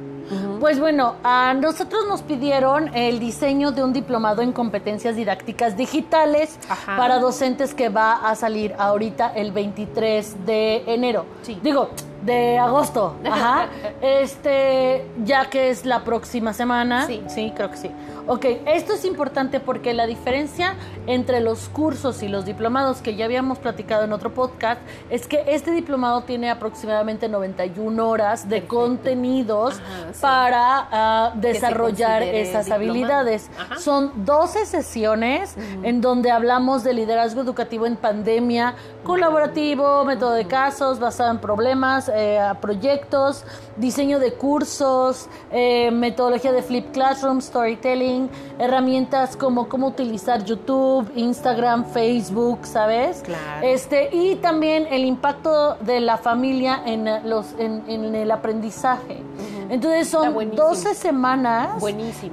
Pues 0.61 0.81
bueno, 0.81 1.15
a 1.23 1.55
nosotros 1.55 2.03
nos 2.09 2.23
pidieron 2.23 2.95
el 2.97 3.21
diseño 3.21 3.71
de 3.71 3.85
un 3.85 3.93
diplomado 3.93 4.43
en 4.43 4.53
competencias 4.53 5.15
didácticas 5.15 5.77
digitales 5.77 6.59
para 6.85 7.21
docentes 7.21 7.75
que 7.75 7.89
va 7.89 8.29
a 8.29 8.35
salir 8.35 8.75
ahorita 8.77 9.33
el 9.37 9.53
23 9.53 10.45
de 10.45 10.83
enero. 10.93 11.27
Sí. 11.43 11.59
Digo, 11.63 11.91
de 12.23 12.59
agosto. 12.59 13.15
Ajá. 13.25 13.69
este, 14.01 15.07
ya 15.25 15.49
que 15.49 15.71
es 15.71 15.87
la 15.87 16.03
próxima 16.03 16.53
semana. 16.53 17.07
Sí. 17.07 17.23
Sí, 17.29 17.53
creo 17.55 17.71
que 17.71 17.77
sí. 17.77 17.91
Ok, 18.29 18.45
esto 18.67 18.95
es 18.95 19.05
importante 19.05 19.61
porque 19.61 19.95
la 19.95 20.05
diferencia 20.05 20.75
entre 21.07 21.41
los 21.41 21.69
cursos 21.69 22.25
y 22.25 22.29
los 22.29 22.45
diplomados 22.45 23.01
que 23.01 23.15
ya 23.15 23.25
habíamos 23.25 23.59
platicado 23.59 24.03
en 24.03 24.13
otro 24.13 24.35
podcast 24.35 24.81
es 25.11 25.29
que 25.29 25.45
este 25.47 25.71
diplomado 25.71 26.23
tiene 26.23 26.51
aproximadamente 26.51 27.29
91 27.29 28.09
horas 28.09 28.49
de 28.49 28.67
contenidos 28.67 29.81
para 30.21 30.89
ah, 30.91 31.33
desarrollar 31.37 32.25
esas 32.25 32.69
habilidades. 32.73 33.49
Son 33.79 34.11
12 34.25 34.67
sesiones 34.67 35.55
en 35.85 36.01
donde 36.01 36.33
hablamos 36.33 36.83
de 36.83 36.95
liderazgo 36.95 37.43
educativo 37.43 37.87
en 37.87 37.95
pandemia, 37.95 38.75
colaborativo, 39.05 40.05
método 40.05 40.33
de 40.33 40.47
casos 40.47 40.99
basado 40.99 41.31
en 41.31 41.39
problemas, 41.39 42.11
eh, 42.13 42.41
proyectos, 42.61 43.45
diseño 43.77 44.19
de 44.19 44.33
cursos, 44.33 45.29
eh, 45.53 45.93
metodología 45.93 46.51
de 46.51 46.63
Flip 46.63 46.91
Classroom, 46.91 47.41
storytelling, 47.41 48.16
herramientas 48.59 49.37
como 49.37 49.69
cómo 49.69 49.89
utilizar 49.89 50.45
YouTube, 50.45 51.11
Instagram, 51.15 51.85
Facebook, 51.87 52.61
¿sabes? 52.63 53.23
Claro. 53.23 53.67
Este, 53.67 54.11
y 54.13 54.37
también 54.37 54.87
el 54.91 55.05
impacto 55.05 55.77
de 55.77 56.01
la 56.01 56.17
familia 56.17 56.83
en, 56.87 57.05
los, 57.29 57.55
en, 57.59 58.15
el 58.15 58.31
aprendizaje. 58.31 59.23
Entonces 59.69 60.09
son 60.09 60.55
12 60.55 60.95
semanas 60.95 61.83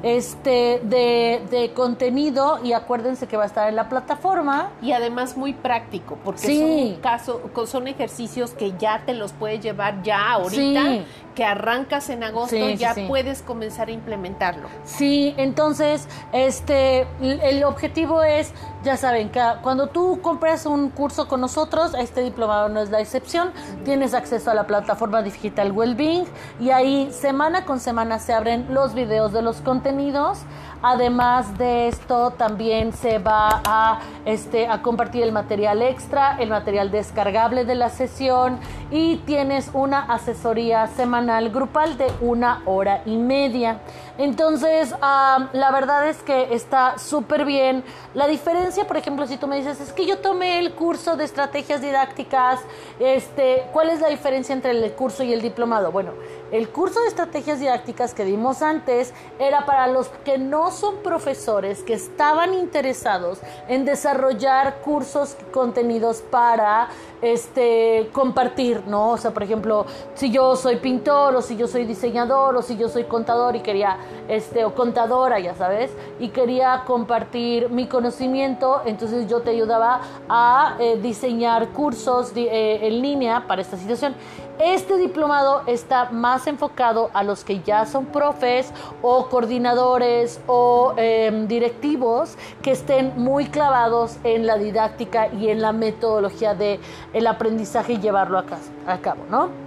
este 0.03 0.81
de, 0.83 1.41
de, 1.49 1.71
contenido 1.73 2.59
y 2.63 2.73
acuérdense 2.73 3.27
que 3.27 3.37
va 3.37 3.43
a 3.43 3.47
estar 3.47 3.67
en 3.69 3.75
la 3.75 3.89
plataforma. 3.89 4.69
Y 4.81 4.91
además 4.91 5.35
muy 5.35 5.53
práctico, 5.53 6.17
porque 6.23 6.93
son, 6.93 7.01
caso, 7.01 7.41
son 7.65 7.87
ejercicios 7.87 8.51
que 8.51 8.73
ya 8.77 9.03
te 9.05 9.13
los 9.13 9.31
puedes 9.31 9.61
llevar 9.61 10.03
ya 10.03 10.31
ahorita, 10.33 11.03
que 11.35 11.43
arrancas 11.43 12.09
en 12.09 12.23
agosto, 12.23 12.55
y 12.55 12.75
ya 12.75 12.95
puedes 13.07 13.41
comenzar 13.41 13.87
a 13.87 13.91
implementarlo. 13.91 14.67
Sí, 14.85 15.33
entonces 15.37 16.07
este 16.31 17.07
el 17.21 17.63
objetivo 17.63 18.23
es, 18.23 18.53
ya 18.83 18.97
saben, 18.97 19.29
que 19.29 19.41
cuando 19.61 19.87
tú 19.87 20.19
compras 20.21 20.65
un 20.65 20.89
curso 20.89 21.27
con 21.27 21.41
nosotros, 21.41 21.93
este 21.95 22.21
diplomado 22.21 22.69
no 22.69 22.81
es 22.81 22.89
la 22.89 22.99
excepción, 22.99 23.51
tienes 23.83 24.13
acceso 24.13 24.51
a 24.51 24.53
la 24.53 24.67
plataforma 24.67 25.21
digital 25.21 25.71
Wellbeing 25.71 26.25
y 26.59 26.69
ahí 26.69 27.09
semana 27.11 27.65
con 27.65 27.79
semana 27.79 28.19
se 28.19 28.33
abren 28.33 28.73
los 28.73 28.93
videos 28.93 29.33
de 29.33 29.41
los 29.41 29.61
contenidos. 29.61 30.39
Además 30.85 31.57
de 31.57 31.87
esto, 31.87 32.31
también 32.31 32.91
se 32.91 33.17
va 33.17 33.61
a, 33.65 34.01
este, 34.25 34.67
a 34.67 34.81
compartir 34.81 35.23
el 35.23 35.31
material 35.31 35.81
extra, 35.81 36.35
el 36.41 36.49
material 36.49 36.91
descargable 36.91 37.63
de 37.63 37.75
la 37.75 37.89
sesión 37.89 38.59
y 38.93 39.17
tienes 39.25 39.71
una 39.73 40.01
asesoría 40.01 40.86
semanal 40.86 41.49
grupal 41.49 41.97
de 41.97 42.12
una 42.21 42.62
hora 42.65 43.01
y 43.08 43.17
media. 43.17 43.79
Entonces, 44.19 44.93
la 45.01 45.71
verdad 45.73 46.08
es 46.08 46.17
que 46.21 46.53
está 46.53 46.99
súper 46.99 47.43
bien. 47.43 47.84
La 48.13 48.27
diferencia, 48.27 48.86
por 48.86 48.97
ejemplo, 48.97 49.25
si 49.25 49.38
tú 49.38 49.47
me 49.47 49.58
dices, 49.58 49.82
es 49.82 49.91
que 49.91 50.06
yo 50.06 50.19
tomé 50.19 50.60
el 50.60 50.73
curso 50.73 51.17
de 51.17 51.23
estrategias 51.23 51.82
didácticas, 51.82 52.60
este, 52.99 53.63
¿cuál 53.73 53.89
es 53.89 53.99
la 53.99 54.10
diferencia 54.10 54.53
entre 54.53 54.69
el 54.69 54.93
curso 54.93 55.23
y 55.23 55.34
el 55.34 55.41
diplomado? 55.41 55.91
Bueno, 55.91 56.12
el 56.51 56.69
curso 56.69 57.01
de 57.01 57.08
estrategias 57.08 57.60
didácticas 57.60 58.13
que 58.13 58.25
dimos 58.25 58.62
antes 58.62 59.12
era 59.39 59.65
para 59.65 59.88
los 59.88 60.10
que 60.23 60.38
no 60.38 60.69
son 60.69 60.97
profesores, 60.97 61.82
que 61.82 61.95
estaban 61.95 62.53
interesados 62.53 63.39
en 63.67 63.86
desarrollar 63.86 64.82
cursos, 64.82 65.36
contenidos 65.51 66.21
para 66.21 66.89
este, 67.23 68.09
compartir, 68.12 68.83
¿no? 68.86 69.12
O 69.12 69.17
sea, 69.17 69.31
por 69.31 69.43
ejemplo, 69.43 69.86
si 70.13 70.29
yo 70.29 70.55
soy 70.55 70.75
pintor 70.75 71.36
o 71.36 71.41
si 71.41 71.55
yo 71.55 71.67
soy 71.67 71.86
diseñador 71.86 72.55
o 72.57 72.62
si 72.62 72.77
yo 72.77 72.89
soy 72.89 73.05
contador 73.05 73.55
y 73.55 73.62
quería, 73.62 73.97
este, 74.27 74.65
o 74.65 74.75
contadora, 74.75 75.39
ya 75.39 75.55
sabes, 75.55 75.91
y 76.19 76.29
quería 76.29 76.83
compartir 76.86 77.69
mi 77.69 77.88
conocimiento, 77.88 78.81
entonces 78.86 79.27
yo 79.27 79.41
te 79.41 79.51
ayudaba 79.51 80.01
a 80.27 80.75
eh, 80.79 80.99
diseñar 81.01 81.69
cursos 81.69 82.33
eh, 82.36 82.79
en 82.81 83.01
línea 83.01 83.47
para 83.47 83.62
esta 83.62 83.77
situación. 83.77 84.15
Este 84.59 84.97
diplomado 84.97 85.63
está 85.65 86.11
más 86.11 86.45
enfocado 86.45 87.09
a 87.13 87.23
los 87.23 87.43
que 87.43 87.61
ya 87.61 87.85
son 87.85 88.05
profes 88.05 88.71
o 89.01 89.27
coordinadores 89.27 90.39
o 90.45 90.93
em, 90.97 91.47
directivos 91.47 92.37
que 92.61 92.71
estén 92.71 93.13
muy 93.17 93.47
clavados 93.47 94.17
en 94.23 94.45
la 94.45 94.57
didáctica 94.57 95.27
y 95.27 95.49
en 95.49 95.61
la 95.61 95.71
metodología 95.71 96.53
de 96.53 96.79
el 97.13 97.25
aprendizaje 97.25 97.93
y 97.93 97.99
llevarlo 97.99 98.37
a, 98.37 98.45
a 98.85 98.97
cabo, 98.99 99.23
¿no? 99.29 99.62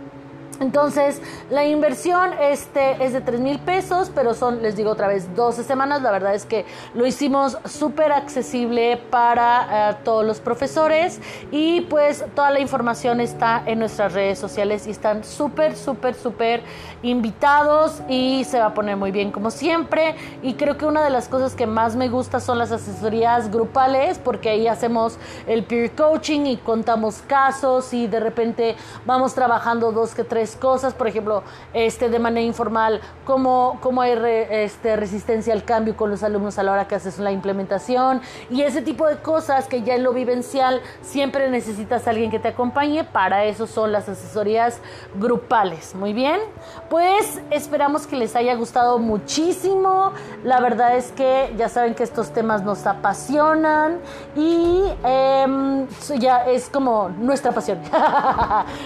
Entonces, 0.61 1.21
la 1.51 1.64
inversión 1.64 2.31
este, 2.40 3.05
es 3.05 3.12
de 3.12 3.21
3 3.21 3.40
mil 3.40 3.59
pesos, 3.59 4.11
pero 4.14 4.35
son, 4.35 4.62
les 4.62 4.77
digo 4.77 4.90
otra 4.90 5.09
vez, 5.09 5.35
12 5.35 5.64
semanas. 5.64 6.03
La 6.03 6.11
verdad 6.11 6.35
es 6.35 6.47
que 6.47 6.64
lo 6.95 7.07
hicimos 7.07 7.59
súper 7.66 8.12
accesible 8.12 8.97
para 9.11 9.90
eh, 9.90 9.97
todos 10.05 10.25
los 10.25 10.40
profesores 10.40 11.21
y 11.51 11.83
pues 11.83 12.25
toda 12.35 12.51
la 12.51 12.61
información 12.61 13.21
está 13.21 13.62
en 13.66 13.79
nuestras 13.79 14.12
redes 14.12 14.38
sociales 14.38 14.87
y 14.87 14.90
están 14.90 15.25
súper, 15.25 15.77
súper, 15.77 16.14
súper 16.14 16.62
invitados 17.03 18.03
y 18.09 18.45
se 18.45 18.59
va 18.59 18.66
a 18.66 18.75
poner 18.75 18.97
muy 18.97 19.11
bien 19.11 19.31
como 19.31 19.51
siempre. 19.51 20.14
Y 20.42 20.55
creo 20.55 20.79
que 20.79 20.87
una 20.87 21.05
de 21.05 21.11
las 21.11 21.29
cosas 21.29 21.55
que 21.55 21.66
más 21.66 21.97
me 21.97 22.09
gusta 22.09 22.40
son 22.40 22.59
las 22.59 22.73
asesorías 22.73 23.51
grupales 23.51 24.19
porque 24.19 24.51
ahí 24.51 24.69
hacemos 24.69 25.19
el 25.47 25.64
peer 25.64 25.92
coaching 25.92 26.47
y 26.47 26.57
contamos 26.57 27.23
casos 27.27 27.92
y 27.92 28.07
de 28.07 28.21
repente 28.21 28.77
vamos 29.05 29.35
trabajando 29.35 29.92
dos 29.92 30.14
que 30.14 30.25
tres 30.25 30.46
diferentes 30.47 30.57
cosas, 30.57 30.95
por 30.95 31.07
ejemplo, 31.09 31.43
este 31.73 32.09
de 32.09 32.19
manera 32.19 32.47
informal, 32.47 33.01
cómo, 33.25 33.79
cómo 33.83 34.03
hay 34.03 34.13
este, 34.51 34.97
resistencia 34.97 35.53
al 35.53 35.65
cambio 35.65 35.97
con 35.97 36.11
los 36.11 36.23
alumnos 36.23 36.59
a 36.59 36.63
la 36.63 36.73
hora 36.73 36.89
que 36.89 36.95
haces 36.95 37.19
la 37.19 37.33
implementación 37.33 38.21
y 38.51 38.63
ese 38.63 38.83
tipo 38.83 39.07
de 39.07 39.17
cosas 39.17 39.67
que 39.67 39.83
ya 39.83 39.95
en 39.95 40.03
lo 40.03 40.13
vivencial 40.13 40.81
siempre 41.03 41.51
necesitas 41.51 42.07
a 42.07 42.11
alguien 42.11 42.31
que 42.31 42.39
te 42.39 42.49
acompañe, 42.49 43.05
para 43.05 43.45
eso 43.45 43.67
son 43.67 43.92
las 43.92 44.09
asesorías 44.09 44.81
grupales. 45.19 45.94
Muy 45.94 46.13
bien, 46.13 46.40
pues 46.88 47.40
esperamos 47.51 48.07
que 48.07 48.17
les 48.17 48.37
haya 48.37 48.55
gustado 48.55 48.99
muchísimo. 48.99 50.13
La 50.44 50.61
verdad 50.61 50.97
es 50.97 51.13
que 51.13 51.53
ya 51.57 51.69
saben 51.69 51.94
que 51.94 52.03
estos 52.03 52.31
temas 52.31 52.63
nos 52.63 52.87
apasionan 52.87 53.99
y 54.37 54.83
em, 55.05 55.87
ya 56.19 56.47
es 56.47 56.69
como 56.69 57.09
nuestra 57.09 57.53
pasión. 57.53 57.79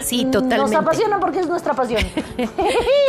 Sí, 0.00 0.24
totalmente. 0.24 0.56
Nos 0.56 0.74
apasiona 0.74 1.20
porque 1.20 1.40
es 1.40 1.49
nuestra 1.50 1.74
pasión. 1.74 2.02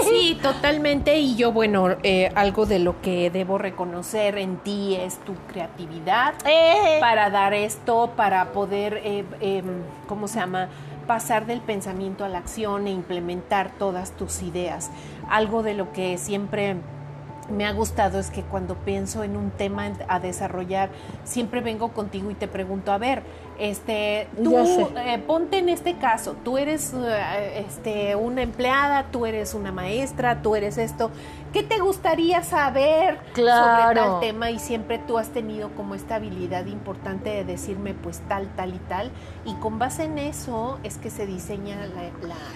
Sí, 0.09 0.37
totalmente. 0.41 1.17
Y 1.17 1.35
yo, 1.35 1.53
bueno, 1.53 1.95
eh, 2.03 2.31
algo 2.35 2.65
de 2.65 2.79
lo 2.79 3.01
que 3.01 3.29
debo 3.29 3.57
reconocer 3.57 4.37
en 4.37 4.57
ti 4.57 4.95
es 4.95 5.17
tu 5.19 5.33
creatividad 5.47 6.33
eh. 6.45 6.97
para 6.99 7.29
dar 7.29 7.53
esto, 7.53 8.11
para 8.17 8.51
poder, 8.51 9.01
eh, 9.03 9.23
em, 9.39 9.83
¿cómo 10.07 10.27
se 10.27 10.39
llama? 10.39 10.67
pasar 11.07 11.45
del 11.45 11.59
pensamiento 11.59 12.23
a 12.23 12.29
la 12.29 12.37
acción 12.37 12.87
e 12.87 12.91
implementar 12.91 13.71
todas 13.77 14.11
tus 14.11 14.41
ideas. 14.43 14.91
Algo 15.29 15.63
de 15.63 15.73
lo 15.73 15.91
que 15.91 16.17
siempre 16.17 16.75
me 17.49 17.65
ha 17.65 17.71
gustado 17.71 18.19
es 18.19 18.29
que 18.29 18.43
cuando 18.43 18.75
pienso 18.75 19.23
en 19.23 19.35
un 19.35 19.51
tema 19.51 19.91
a 20.07 20.19
desarrollar, 20.19 20.89
siempre 21.23 21.61
vengo 21.61 21.89
contigo 21.89 22.31
y 22.31 22.35
te 22.35 22.47
pregunto, 22.47 22.91
a 22.91 22.97
ver, 22.97 23.23
este, 23.59 24.27
tú 24.41 24.57
eh, 24.57 25.19
ponte 25.25 25.59
en 25.59 25.69
este 25.69 25.97
caso, 25.97 26.35
tú 26.43 26.57
eres 26.57 26.93
eh, 26.93 27.63
este, 27.67 28.15
una 28.15 28.41
empleada, 28.41 29.07
tú 29.11 29.25
eres 29.25 29.53
una 29.53 29.71
maestra, 29.71 30.41
tú 30.41 30.55
eres 30.55 30.77
esto. 30.77 31.11
¿Qué 31.53 31.63
te 31.63 31.79
gustaría 31.79 32.43
saber 32.43 33.19
sobre 33.35 33.95
tal 33.95 34.19
tema? 34.21 34.51
Y 34.51 34.59
siempre 34.59 34.99
tú 34.99 35.17
has 35.17 35.29
tenido 35.29 35.69
como 35.75 35.95
esta 35.95 36.15
habilidad 36.15 36.65
importante 36.67 37.29
de 37.29 37.43
decirme 37.43 37.93
pues 37.93 38.21
tal, 38.29 38.47
tal 38.55 38.73
y 38.73 38.79
tal. 38.79 39.11
Y 39.43 39.55
con 39.55 39.77
base 39.77 40.03
en 40.03 40.17
eso 40.17 40.79
es 40.83 40.97
que 40.97 41.09
se 41.09 41.25
diseña 41.25 41.75
la... 41.87 42.03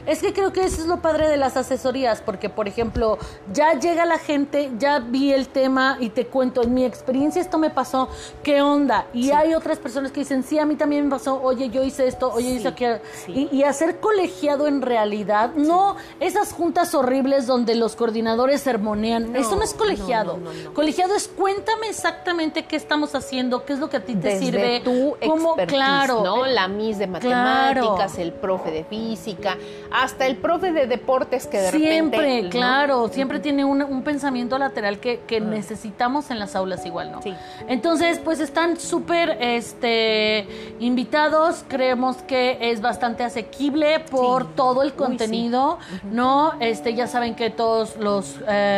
Es 0.10 0.22
que 0.22 0.34
creo 0.34 0.54
que 0.54 0.64
eso 0.64 0.82
es 0.82 0.88
lo 0.88 1.02
padre 1.02 1.28
de 1.28 1.36
las 1.36 1.58
asesorías, 1.58 2.22
porque 2.22 2.50
por 2.50 2.68
ejemplo, 2.68 3.18
ya 3.52 3.74
llega 3.74 4.06
la 4.06 4.18
gente, 4.18 4.72
ya 4.78 5.00
vi 5.00 5.34
el 5.34 5.50
tema 5.50 5.98
y 6.00 6.10
te 6.10 6.28
cuento, 6.28 6.64
en 6.64 6.74
mi 6.74 6.86
experiencia 6.86 7.42
esto 7.42 7.58
me 7.58 7.70
pasó, 7.70 8.10
¿qué 8.44 8.62
onda? 8.62 9.08
Y 9.14 9.32
hay 9.32 9.54
otras 9.54 9.78
personas 9.80 10.12
que 10.12 10.22
dicen, 10.22 10.44
sí, 10.44 10.58
a 10.58 10.66
mí 10.66 10.76
también 10.76 11.06
me 11.06 11.10
pasó, 11.12 11.42
oye, 11.42 11.70
yo 11.70 11.84
hice 11.84 12.08
esto, 12.08 12.32
oye, 12.32 12.50
hice 12.50 12.70
aquello. 12.70 13.00
Y, 13.28 13.64
hacer 13.66 14.00
colegiado 14.00 14.68
en 14.68 14.84
realidad, 14.84 15.56
no 15.56 15.96
esas 16.20 16.54
juntas 16.54 16.94
horribles 16.94 17.48
donde 17.48 17.74
los 17.74 17.96
coordinadores 17.96 18.62
sermonean, 18.86 19.36
eso 19.36 19.56
no 19.56 19.64
es 19.64 19.74
colegiado. 19.74 20.40
colegiado 20.74 21.16
es 21.16 21.28
cuéntame 21.28 21.88
exactamente 21.90 22.66
qué 22.66 22.76
estamos 22.76 23.16
haciendo, 23.16 23.66
qué 23.66 23.74
es 23.74 23.80
lo 23.80 23.90
que 23.90 23.98
a 23.98 24.00
ti 24.02 24.16
te 24.16 24.38
sirve. 24.40 24.82
Tu 24.82 25.16
cómo, 25.26 25.56
claro, 25.68 26.24
¿no? 26.24 26.46
La 26.46 26.68
mis 26.68 26.98
de 26.98 27.08
matemáticas, 27.08 28.18
el 28.18 28.32
profe 28.34 28.72
de 28.72 28.84
física, 28.84 29.58
hasta 29.92 30.28
el 30.28 30.38
profe 30.38 30.72
de 30.72 30.88
deportes 30.88 31.48
que 31.48 31.60
de 31.60 31.72
siempre, 31.72 32.20
repente. 32.20 32.50
claro, 32.50 33.08
siempre 33.10 33.40
tiene 33.40 33.66
un, 33.66 33.82
un, 33.82 34.04
pensamiento 34.04 34.58
lateral 34.58 35.00
que, 35.00 35.22
que 35.22 35.42
necesitamos 35.42 36.30
en 36.30 36.38
las 36.38 36.56
aulas 36.56 36.86
igual, 36.86 37.12
¿no? 37.12 37.22
Sí. 37.22 37.34
Entonces, 37.68 38.20
pues 38.20 38.40
están 38.40 38.78
súper 38.78 39.38
este 39.42 40.48
invitados. 40.80 41.66
Creemos 41.68 42.18
que 42.18 42.58
es 42.62 42.82
bastante 42.82 43.24
asequible 43.24 44.00
por 44.00 44.54
todo 44.56 44.84
el 44.84 44.94
contenido, 44.94 45.80
¿no? 46.12 46.54
Este, 46.60 46.94
ya 46.94 47.08
saben 47.08 47.36
que 47.36 47.50
todos 47.50 47.96
los 47.98 48.36
em, 48.48 48.75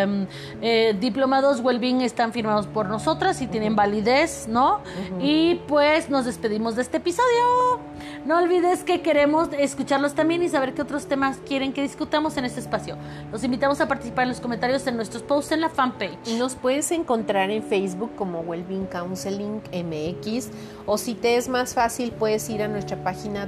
eh, 0.61 0.95
diplomados 0.99 1.61
Wellbeing 1.61 2.01
están 2.01 2.33
firmados 2.33 2.67
por 2.67 2.87
nosotras 2.87 3.41
y 3.41 3.47
tienen 3.47 3.75
validez, 3.75 4.47
¿no? 4.47 4.81
Y 5.19 5.55
pues 5.67 6.09
nos 6.09 6.25
despedimos 6.25 6.75
de 6.75 6.81
este 6.81 6.97
episodio. 6.97 7.79
No 8.25 8.37
olvides 8.37 8.83
que 8.83 9.01
queremos 9.01 9.49
escucharlos 9.57 10.13
también 10.13 10.43
y 10.43 10.49
saber 10.49 10.73
qué 10.73 10.81
otros 10.81 11.07
temas 11.07 11.37
quieren 11.47 11.71
que 11.71 11.81
discutamos 11.81 12.35
en 12.37 12.45
este 12.45 12.59
espacio. 12.59 12.97
Los 13.31 13.43
invitamos 13.43 13.79
a 13.79 13.87
participar 13.87 14.23
en 14.23 14.29
los 14.29 14.41
comentarios 14.41 14.85
en 14.87 14.97
nuestros 14.97 15.23
posts 15.23 15.53
en 15.53 15.61
la 15.61 15.69
fanpage. 15.69 16.17
Y 16.25 16.35
nos 16.35 16.55
puedes 16.55 16.91
encontrar 16.91 17.49
en 17.51 17.63
Facebook 17.63 18.11
como 18.15 18.41
Wellbeing 18.41 18.87
Counseling 18.87 19.61
MX 19.71 20.49
o 20.85 20.97
si 20.97 21.15
te 21.15 21.37
es 21.37 21.47
más 21.47 21.73
fácil 21.73 22.11
puedes 22.11 22.49
ir 22.49 22.61
a 22.61 22.67
nuestra 22.67 23.01
página 23.03 23.45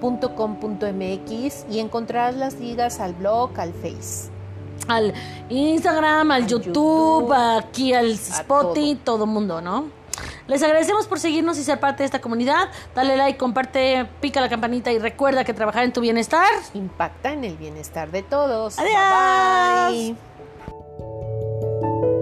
www.well-mediabing.com.mx 0.00 1.66
y 1.70 1.80
encontrarás 1.80 2.36
las 2.36 2.54
ligas 2.54 3.00
al 3.00 3.14
blog, 3.14 3.58
al 3.58 3.72
Face 3.72 4.30
al 4.88 5.14
Instagram, 5.48 6.30
al, 6.30 6.46
YouTube, 6.46 7.32
aquí 7.32 7.92
al 7.92 8.12
Spotify, 8.12 8.94
todo. 8.94 9.16
todo 9.16 9.26
mundo, 9.26 9.60
¿no? 9.60 9.90
Les 10.46 10.62
agradecemos 10.62 11.08
por 11.08 11.18
seguirnos 11.18 11.58
y 11.58 11.64
ser 11.64 11.80
parte 11.80 12.04
de 12.04 12.04
esta 12.04 12.20
comunidad. 12.20 12.68
Dale 12.94 13.16
like, 13.16 13.36
comparte, 13.36 14.06
pica 14.20 14.40
la 14.40 14.48
campanita 14.48 14.92
y 14.92 14.98
recuerda 14.98 15.44
que 15.44 15.52
trabajar 15.54 15.82
en 15.84 15.92
tu 15.92 16.00
bienestar 16.00 16.46
impacta 16.74 17.32
en 17.32 17.44
el 17.44 17.56
bienestar 17.56 18.12
de 18.12 18.22
todos. 18.22 18.78
Adiós. 18.78 20.16
bye. 22.00 22.15